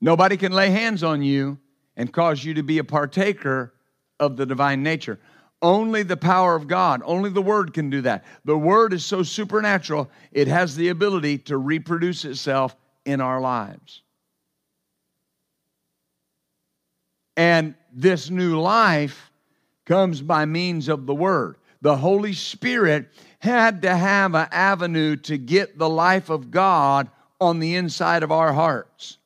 [0.00, 1.58] Nobody can lay hands on you
[1.96, 3.74] and cause you to be a partaker
[4.20, 5.18] of the divine nature.
[5.62, 8.24] Only the power of God, only the Word can do that.
[8.44, 14.02] The Word is so supernatural, it has the ability to reproduce itself in our lives.
[17.36, 19.30] And this new life
[19.84, 21.56] comes by means of the Word.
[21.80, 27.08] The Holy Spirit had to have an avenue to get the life of God
[27.40, 29.18] on the inside of our hearts.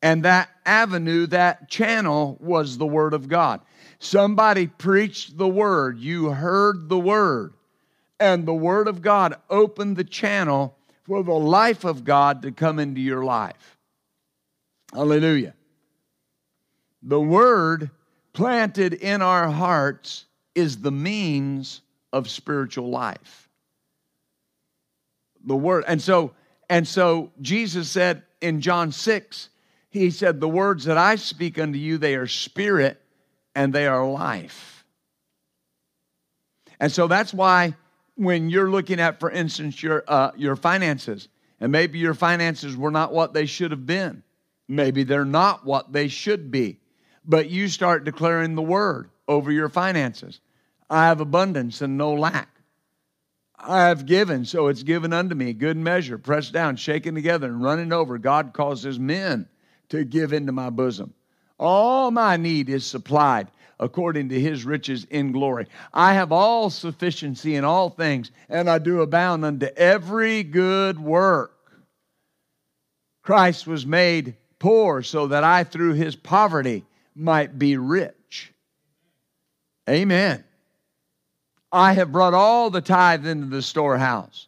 [0.00, 3.60] And that avenue, that channel was the Word of God.
[3.98, 7.52] Somebody preached the Word, you heard the Word,
[8.20, 12.78] and the Word of God opened the channel for the life of God to come
[12.78, 13.76] into your life.
[14.92, 15.54] Hallelujah.
[17.02, 17.90] The Word
[18.32, 21.80] planted in our hearts is the means
[22.12, 23.48] of spiritual life.
[25.44, 25.84] The Word.
[25.88, 26.32] And so,
[26.70, 29.48] and so Jesus said in John 6,
[29.90, 33.02] he said, The words that I speak unto you, they are spirit
[33.58, 34.84] and they are life.
[36.78, 37.74] And so that's why
[38.14, 41.26] when you're looking at, for instance, your, uh, your finances,
[41.58, 44.22] and maybe your finances were not what they should have been,
[44.68, 46.78] maybe they're not what they should be,
[47.24, 50.40] but you start declaring the word over your finances
[50.88, 52.48] I have abundance and no lack.
[53.58, 57.60] I have given, so it's given unto me, good measure, pressed down, shaken together, and
[57.60, 58.18] running over.
[58.18, 59.48] God causes men
[59.88, 61.12] to give into my bosom.
[61.58, 63.48] All my need is supplied
[63.80, 65.66] according to his riches in glory.
[65.92, 71.52] I have all sufficiency in all things, and I do abound unto every good work.
[73.22, 76.84] Christ was made poor so that I, through his poverty,
[77.14, 78.52] might be rich.
[79.88, 80.44] Amen.
[81.70, 84.46] I have brought all the tithe into the storehouse.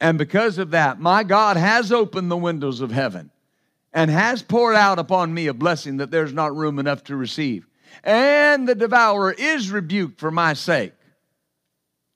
[0.00, 3.30] And because of that, my God has opened the windows of heaven
[3.92, 7.66] and has poured out upon me a blessing that there's not room enough to receive.
[8.04, 10.92] And the devourer is rebuked for my sake.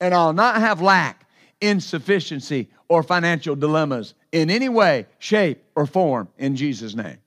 [0.00, 1.26] And I'll not have lack,
[1.60, 7.18] insufficiency, or financial dilemmas in any way, shape, or form in Jesus' name.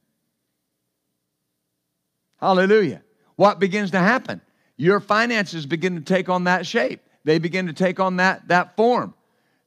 [2.40, 3.02] Hallelujah.
[3.36, 4.42] What begins to happen?
[4.78, 7.02] Your finances begin to take on that shape.
[7.24, 9.14] They begin to take on that, that form.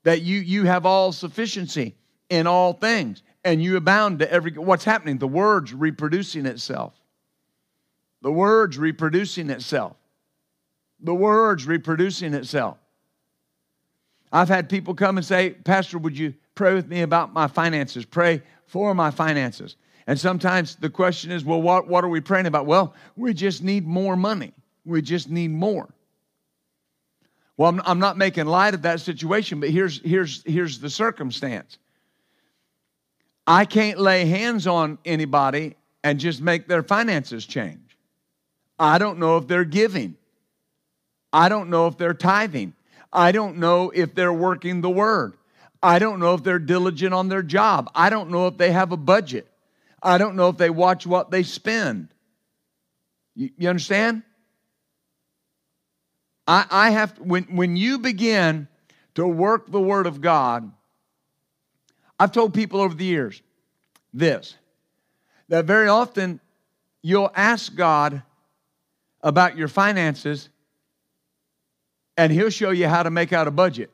[0.05, 1.97] That you, you have all sufficiency
[2.31, 5.19] in all things and you abound to every what's happening?
[5.19, 6.95] The word's reproducing itself.
[8.23, 9.97] The word's reproducing itself.
[11.01, 12.79] The word's reproducing itself.
[14.31, 18.05] I've had people come and say pastor would you pray with me about my finances?
[18.05, 19.77] Pray for my finances.
[20.07, 22.67] And sometimes the question is well what, what are we praying about?
[22.67, 24.53] Well we just need more money.
[24.85, 25.89] We just need more.
[27.57, 31.79] Well i'm, I'm not making light of that situation but here's here's here's the circumstance
[33.49, 37.97] I can't lay hands on anybody and just make their finances change.
[38.79, 40.17] I don't know if they're giving.
[41.33, 42.75] I don't know if they're tithing.
[43.11, 45.39] I don't know if they're working the word.
[45.83, 47.91] I don't know if they're diligent on their job.
[47.95, 49.49] I don't know if they have a budget.
[50.03, 52.09] I don't know if they watch what they spend.
[53.35, 54.25] You, you understand?
[56.47, 58.69] I, I have when when you begin
[59.15, 60.71] to work the word of God,
[62.19, 63.43] I've told people over the years
[64.13, 64.57] this
[65.49, 66.41] that very often
[67.03, 68.23] you'll ask God
[69.23, 70.49] about your finances
[72.17, 73.91] and He'll show you how to make out a budget.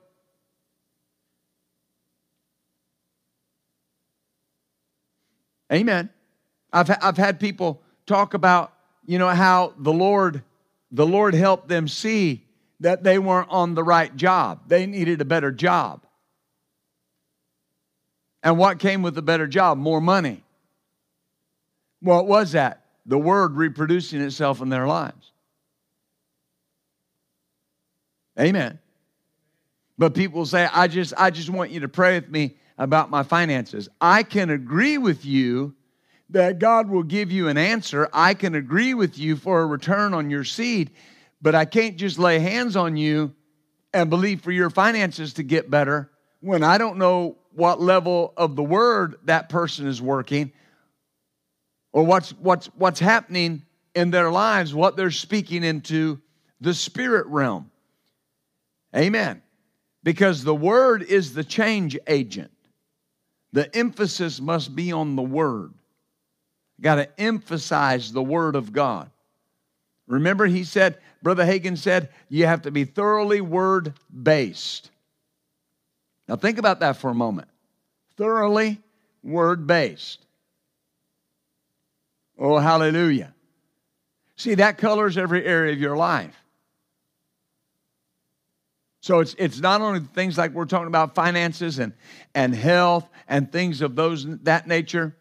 [5.73, 6.11] Amen.
[6.73, 8.73] I've, I've had people talk about,
[9.07, 10.43] you know, how the Lord,
[10.91, 12.45] the Lord helped them see
[12.81, 14.69] that they weren't on the right job.
[14.69, 16.04] They needed a better job.
[18.45, 19.79] And what came with a better job?
[19.79, 20.45] More money.
[22.01, 22.85] What was that?
[23.07, 25.33] The word reproducing itself in their lives.
[28.39, 28.79] Amen.
[29.97, 33.23] But people say, I just, I just want you to pray with me about my
[33.23, 33.89] finances.
[34.01, 35.75] I can agree with you
[36.31, 38.09] that God will give you an answer.
[38.13, 40.91] I can agree with you for a return on your seed,
[41.41, 43.35] but I can't just lay hands on you
[43.93, 48.57] and believe for your finances to get better when I don't know what level of
[48.57, 50.53] the word that person is working
[51.93, 53.63] or what's what's what's happening
[53.95, 56.21] in their lives, what they're speaking into
[56.61, 57.71] the spirit realm.
[58.95, 59.43] Amen.
[60.03, 62.51] Because the word is the change agent.
[63.53, 65.73] The emphasis must be on the word.
[66.81, 69.11] Got to emphasize the word of God.
[70.07, 74.91] Remember, he said, Brother Hagin said, you have to be thoroughly word based.
[76.29, 77.49] Now, think about that for a moment.
[78.17, 78.81] Thoroughly
[79.23, 80.25] word based.
[82.39, 83.35] Oh, hallelujah.
[84.37, 86.35] See, that colors every area of your life.
[89.01, 91.93] So it's, it's not only things like we're talking about finances and,
[92.35, 95.15] and health and things of those that nature.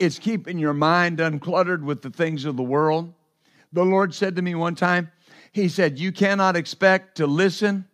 [0.00, 3.14] It's keeping your mind uncluttered with the things of the world.
[3.72, 5.12] The Lord said to me one time,
[5.52, 7.86] He said, You cannot expect to listen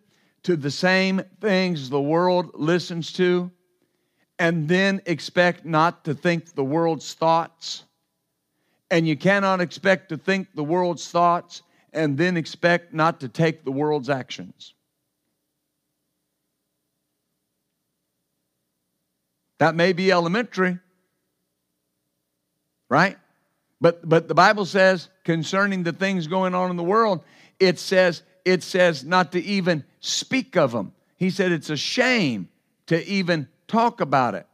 [0.43, 3.51] to the same things the world listens to
[4.39, 7.84] and then expect not to think the world's thoughts.
[8.91, 11.62] And you cannot expect to think the world's thoughts
[11.93, 14.74] and then expect not to take the world's actions.
[19.59, 20.78] That may be elementary,
[22.89, 23.18] right?
[23.80, 27.24] But but the Bible says concerning the things going on in the world,
[27.59, 30.92] it says it says not to even speak of them.
[31.16, 32.49] He said it's a shame
[32.86, 34.46] to even talk about it.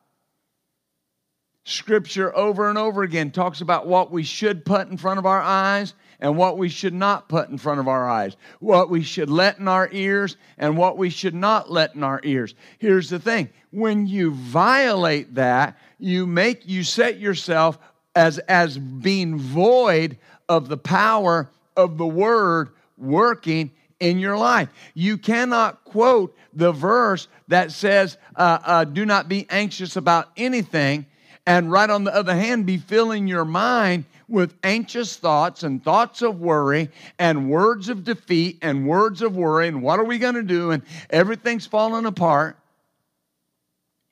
[1.64, 5.40] Scripture over and over again talks about what we should put in front of our
[5.40, 9.30] eyes and what we should not put in front of our eyes, what we should
[9.30, 12.54] let in our ears and what we should not let in our ears.
[12.78, 17.78] Here's the thing when you violate that, you make, you set yourself
[18.14, 20.18] as, as being void
[20.48, 23.72] of the power of the word working
[24.04, 24.68] in your life.
[24.92, 31.06] You cannot quote the verse that says, uh, uh, Do not be anxious about anything,
[31.46, 36.22] and right on the other hand, be filling your mind with anxious thoughts and thoughts
[36.22, 40.34] of worry and words of defeat and words of worry and what are we going
[40.34, 42.58] to do and everything's falling apart.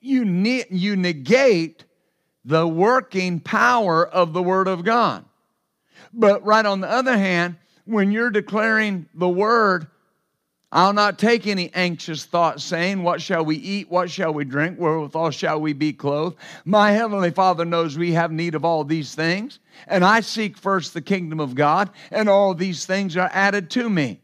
[0.01, 1.84] You, ne- you negate
[2.45, 5.24] the working power of the Word of God.
[6.12, 9.87] But right on the other hand, when you're declaring the Word,
[10.70, 13.91] I'll not take any anxious thoughts saying, What shall we eat?
[13.91, 14.78] What shall we drink?
[14.78, 16.39] Wherewithal shall we be clothed?
[16.64, 19.59] My heavenly Father knows we have need of all these things.
[19.87, 23.91] And I seek first the kingdom of God, and all these things are added to
[23.91, 24.20] me.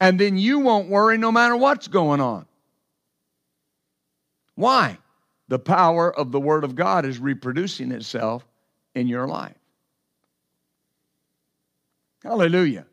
[0.00, 2.46] And then you won't worry no matter what's going on.
[4.54, 4.98] Why?
[5.48, 8.46] The power of the Word of God is reproducing itself
[8.94, 9.56] in your life.
[12.26, 12.86] Hallelujah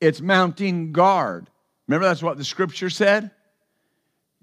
[0.00, 1.48] it's mounting guard.
[1.86, 3.30] Remember, that's what the scripture said?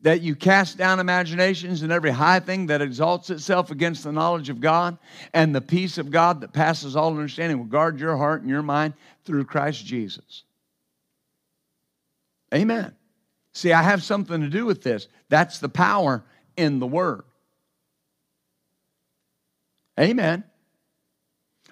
[0.03, 4.49] That you cast down imaginations and every high thing that exalts itself against the knowledge
[4.49, 4.97] of God,
[5.33, 8.61] and the peace of God that passes all understanding will guard your heart and your
[8.61, 8.93] mind
[9.25, 10.43] through Christ Jesus.
[12.53, 12.95] Amen.
[13.53, 15.07] See, I have something to do with this.
[15.29, 16.23] That's the power
[16.55, 17.23] in the Word.
[19.99, 20.43] Amen.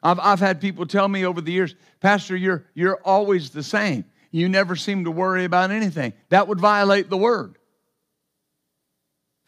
[0.04, 4.06] I've, I've had people tell me over the years, Pastor, you're, you're always the same.
[4.32, 6.14] You never seem to worry about anything.
[6.30, 7.58] That would violate the word.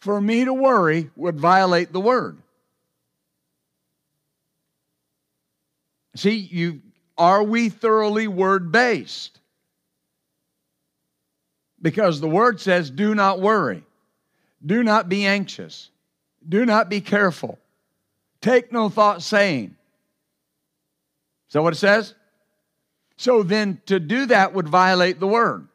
[0.00, 2.38] For me to worry would violate the word.
[6.14, 6.80] See, you
[7.16, 9.40] are we thoroughly word based?
[11.80, 13.84] Because the word says, do not worry,
[14.64, 15.90] do not be anxious,
[16.48, 17.58] do not be careful,
[18.40, 19.76] take no thought saying,
[21.48, 22.14] is that what it says?
[23.16, 25.68] So then to do that would violate the word.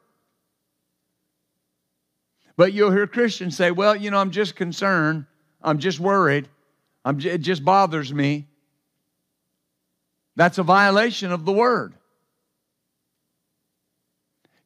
[2.56, 5.26] But you'll hear Christians say, well, you know, I'm just concerned.
[5.60, 6.48] I'm just worried.
[7.04, 8.46] I'm j- it just bothers me.
[10.36, 11.94] That's a violation of the word.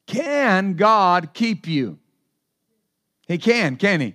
[0.06, 1.98] Can God keep you?
[3.26, 4.14] He can, can he?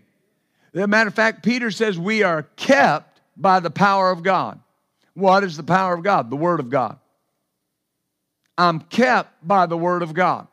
[0.73, 4.59] As a matter of fact, Peter says we are kept by the power of God.
[5.13, 6.29] What is the power of God?
[6.29, 6.99] The Word of God.
[8.57, 10.47] I'm kept by the Word of God.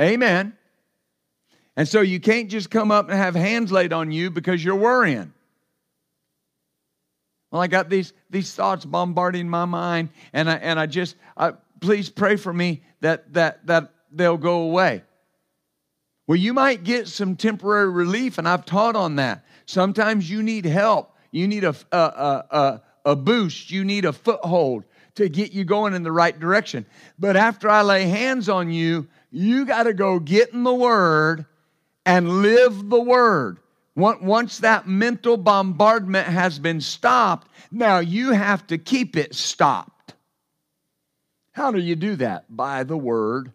[0.00, 0.56] Amen.
[1.76, 4.76] And so you can't just come up and have hands laid on you because you're
[4.76, 5.32] worrying.
[7.50, 11.52] Well, I got these, these thoughts bombarding my mind, and I, and I just, I,
[11.80, 15.02] please pray for me that, that, that they'll go away.
[16.26, 19.44] Well, you might get some temporary relief, and I've taught on that.
[19.66, 21.16] Sometimes you need help.
[21.30, 23.70] You need a, a, a, a boost.
[23.70, 24.84] You need a foothold
[25.16, 26.86] to get you going in the right direction.
[27.18, 31.46] But after I lay hands on you, you got to go get in the Word
[32.04, 33.58] and live the Word.
[33.94, 40.14] Once that mental bombardment has been stopped, now you have to keep it stopped.
[41.52, 42.44] How do you do that?
[42.48, 43.52] By the Word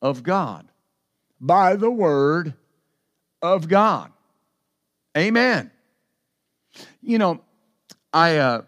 [0.00, 0.66] of God.
[1.40, 2.54] By the Word
[3.42, 4.10] of God.
[5.16, 5.70] Amen.
[7.02, 7.40] You know,
[8.12, 8.62] I, uh,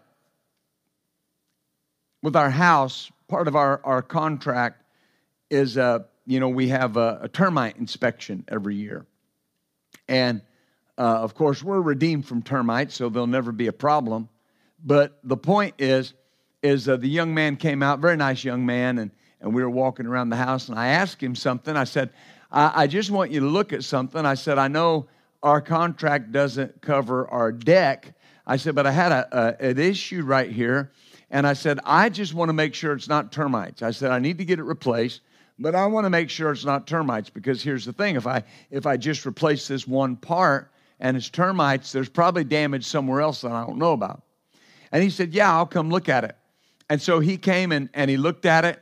[2.21, 4.83] with our house, part of our, our contract
[5.49, 9.05] is, uh, you know, we have a, a termite inspection every year.
[10.07, 10.41] And
[10.97, 14.29] uh, of course, we're redeemed from termites, so there'll never be a problem.
[14.83, 16.13] But the point is,
[16.63, 19.69] is uh, the young man came out, very nice young man, and, and we were
[19.69, 21.75] walking around the house, and I asked him something.
[21.75, 22.09] I said,
[22.51, 24.25] I, I just want you to look at something.
[24.25, 25.07] I said, I know
[25.43, 28.13] our contract doesn't cover our deck.
[28.45, 30.91] I said, but I had a, a, an issue right here.
[31.29, 33.81] And I said, I just want to make sure it's not termites.
[33.81, 35.21] I said, I need to get it replaced
[35.59, 38.43] but I want to make sure it's not termites because here's the thing if I
[38.69, 43.41] if I just replace this one part and it's termites, there's probably damage somewhere else
[43.41, 44.23] that I don't know about.
[44.91, 46.35] And he said, Yeah, I'll come look at it.
[46.89, 48.81] And so he came and, and he looked at it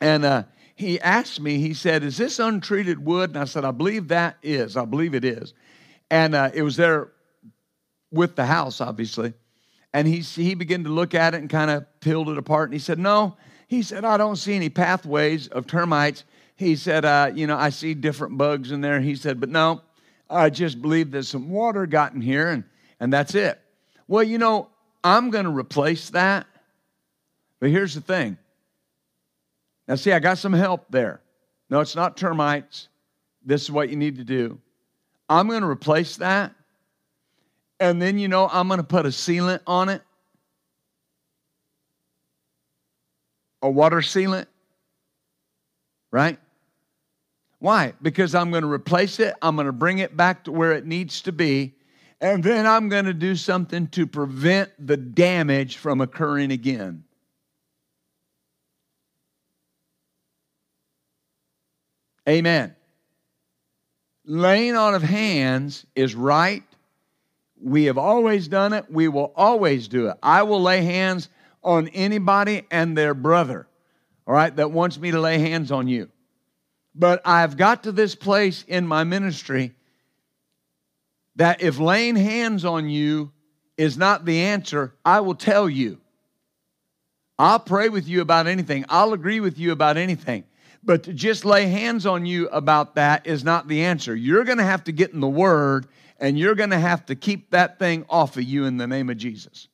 [0.00, 0.44] and uh,
[0.80, 3.30] he asked me, he said, Is this untreated wood?
[3.30, 4.78] And I said, I believe that is.
[4.78, 5.52] I believe it is.
[6.10, 7.12] And uh, it was there
[8.10, 9.34] with the house, obviously.
[9.92, 12.70] And he, he began to look at it and kind of peeled it apart.
[12.70, 13.36] And he said, No,
[13.68, 16.24] he said, I don't see any pathways of termites.
[16.56, 19.00] He said, uh, You know, I see different bugs in there.
[19.00, 19.82] He said, But no,
[20.30, 22.64] I just believe that some water got in here and,
[22.98, 23.60] and that's it.
[24.08, 24.70] Well, you know,
[25.04, 26.46] I'm going to replace that.
[27.58, 28.38] But here's the thing.
[29.90, 31.20] Now, see, I got some help there.
[31.68, 32.86] No, it's not termites.
[33.44, 34.60] This is what you need to do.
[35.28, 36.54] I'm going to replace that.
[37.80, 40.02] And then, you know, I'm going to put a sealant on it
[43.62, 44.46] a water sealant,
[46.12, 46.38] right?
[47.58, 47.92] Why?
[48.00, 50.86] Because I'm going to replace it, I'm going to bring it back to where it
[50.86, 51.74] needs to be,
[52.20, 57.02] and then I'm going to do something to prevent the damage from occurring again.
[62.28, 62.74] Amen.
[64.24, 66.62] Laying on of hands is right.
[67.60, 68.86] We have always done it.
[68.90, 70.16] We will always do it.
[70.22, 71.28] I will lay hands
[71.62, 73.66] on anybody and their brother,
[74.26, 76.10] all right, that wants me to lay hands on you.
[76.94, 79.74] But I've got to this place in my ministry
[81.36, 83.32] that if laying hands on you
[83.76, 86.00] is not the answer, I will tell you.
[87.38, 90.44] I'll pray with you about anything, I'll agree with you about anything.
[90.82, 94.14] But to just lay hands on you about that is not the answer.
[94.14, 95.86] You're going to have to get in the Word
[96.18, 99.10] and you're going to have to keep that thing off of you in the name
[99.10, 99.68] of Jesus.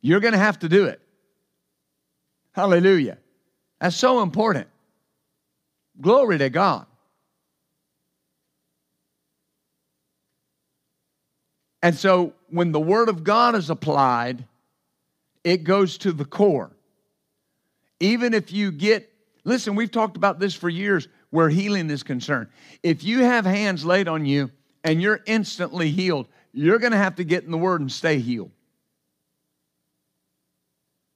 [0.00, 1.00] You're going to have to do it.
[2.52, 3.18] Hallelujah.
[3.80, 4.68] That's so important.
[6.00, 6.86] Glory to God.
[11.82, 14.46] And so when the Word of God is applied,
[15.42, 16.73] it goes to the core.
[18.00, 19.10] Even if you get,
[19.44, 22.48] listen, we've talked about this for years where healing is concerned.
[22.82, 24.50] If you have hands laid on you
[24.82, 28.18] and you're instantly healed, you're going to have to get in the Word and stay
[28.18, 28.50] healed.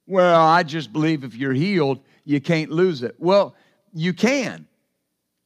[0.07, 3.15] Well, I just believe if you're healed, you can't lose it.
[3.19, 3.55] Well,
[3.93, 4.67] you can.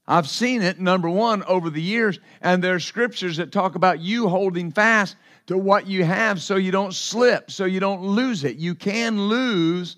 [0.07, 4.01] I've seen it, number one, over the years, and there are scriptures that talk about
[4.01, 5.16] you holding fast
[5.47, 8.57] to what you have so you don't slip, so you don't lose it.
[8.57, 9.97] You can lose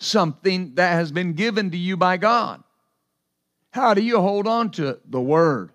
[0.00, 2.62] something that has been given to you by God.
[3.70, 4.98] How do you hold on to?
[5.08, 5.70] The Word.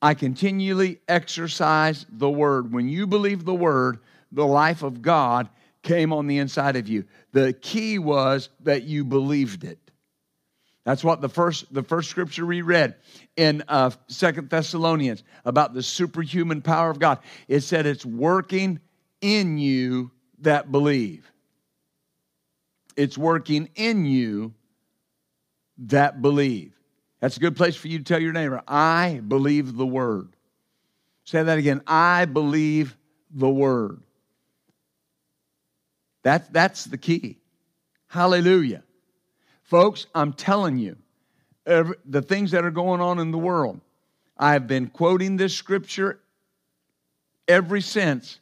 [0.00, 2.72] I continually exercise the Word.
[2.72, 3.98] When you believe the Word,
[4.32, 5.48] the life of God
[5.82, 7.04] came on the inside of you.
[7.32, 9.78] The key was that you believed it.
[10.84, 12.96] That's what the first the first scripture we read
[13.36, 17.18] in uh, Second Thessalonians about the superhuman power of God.
[17.48, 18.80] It said it's working
[19.22, 20.10] in you
[20.40, 21.30] that believe.
[22.96, 24.54] It's working in you
[25.78, 26.72] that believe.
[27.20, 30.34] That's a good place for you to tell your neighbor, I believe the word.
[31.24, 31.80] Say that again.
[31.86, 32.96] I believe
[33.30, 34.02] the word.
[36.22, 37.38] That, that's the key.
[38.08, 38.82] Hallelujah.
[39.62, 40.96] Folks, I'm telling you,
[41.66, 43.80] every, the things that are going on in the world,
[44.36, 46.20] I've been quoting this scripture
[47.48, 48.38] ever since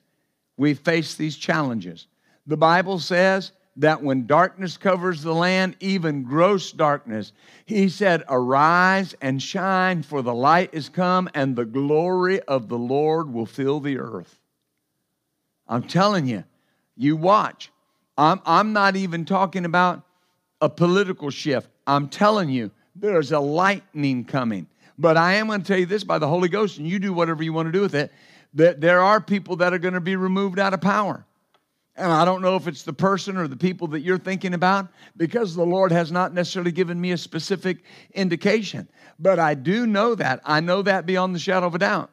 [0.56, 2.06] we face these challenges.
[2.46, 7.32] The Bible says that when darkness covers the land, even gross darkness,
[7.64, 12.78] he said, Arise and shine, for the light is come, and the glory of the
[12.78, 14.38] Lord will fill the earth.
[15.66, 16.44] I'm telling you,
[16.96, 17.70] you watch.
[18.18, 20.02] I'm, I'm not even talking about
[20.60, 21.70] a political shift.
[21.86, 24.66] I'm telling you, there's a lightning coming.
[24.98, 27.12] But I am going to tell you this by the Holy Ghost, and you do
[27.12, 28.12] whatever you want to do with it,
[28.54, 31.24] that there are people that are going to be removed out of power.
[31.94, 34.88] And I don't know if it's the person or the people that you're thinking about
[35.16, 37.84] because the Lord has not necessarily given me a specific
[38.14, 38.88] indication.
[39.18, 40.40] But I do know that.
[40.44, 42.10] I know that beyond the shadow of a doubt.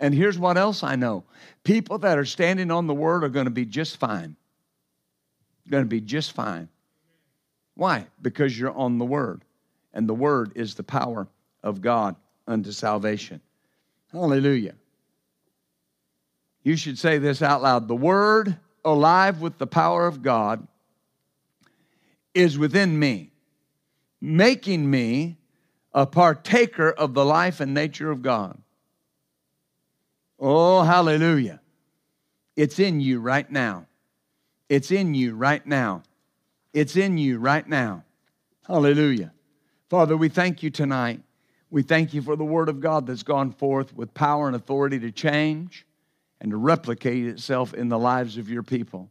[0.00, 1.24] And here's what else I know
[1.62, 4.36] people that are standing on the word are going to be just fine.
[5.70, 6.68] Going to be just fine.
[7.74, 8.06] Why?
[8.20, 9.44] Because you're on the word.
[9.94, 11.28] And the word is the power
[11.62, 12.16] of God
[12.48, 13.40] unto salvation.
[14.10, 14.74] Hallelujah.
[16.64, 17.86] You should say this out loud.
[17.86, 20.66] The word alive with the power of God
[22.34, 23.32] is within me,
[24.20, 25.36] making me
[25.92, 28.60] a partaker of the life and nature of God.
[30.38, 31.60] Oh, hallelujah.
[32.56, 33.86] It's in you right now.
[34.68, 36.02] It's in you right now.
[36.72, 38.04] It's in you right now.
[38.66, 39.32] Hallelujah.
[39.90, 41.20] Father, we thank you tonight.
[41.70, 44.98] We thank you for the word of God that's gone forth with power and authority
[45.00, 45.86] to change
[46.42, 49.08] and to replicate itself in the lives of your people.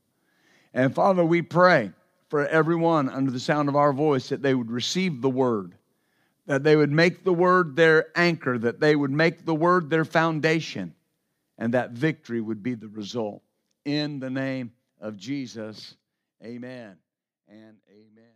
[0.74, 1.92] And Father, we pray
[2.28, 5.74] for everyone under the sound of our voice that they would receive the word,
[6.46, 10.04] that they would make the word their anchor, that they would make the word their
[10.04, 10.94] foundation,
[11.58, 13.42] and that victory would be the result.
[13.86, 15.96] In the name of Jesus,
[16.44, 16.98] amen
[17.48, 18.31] and amen.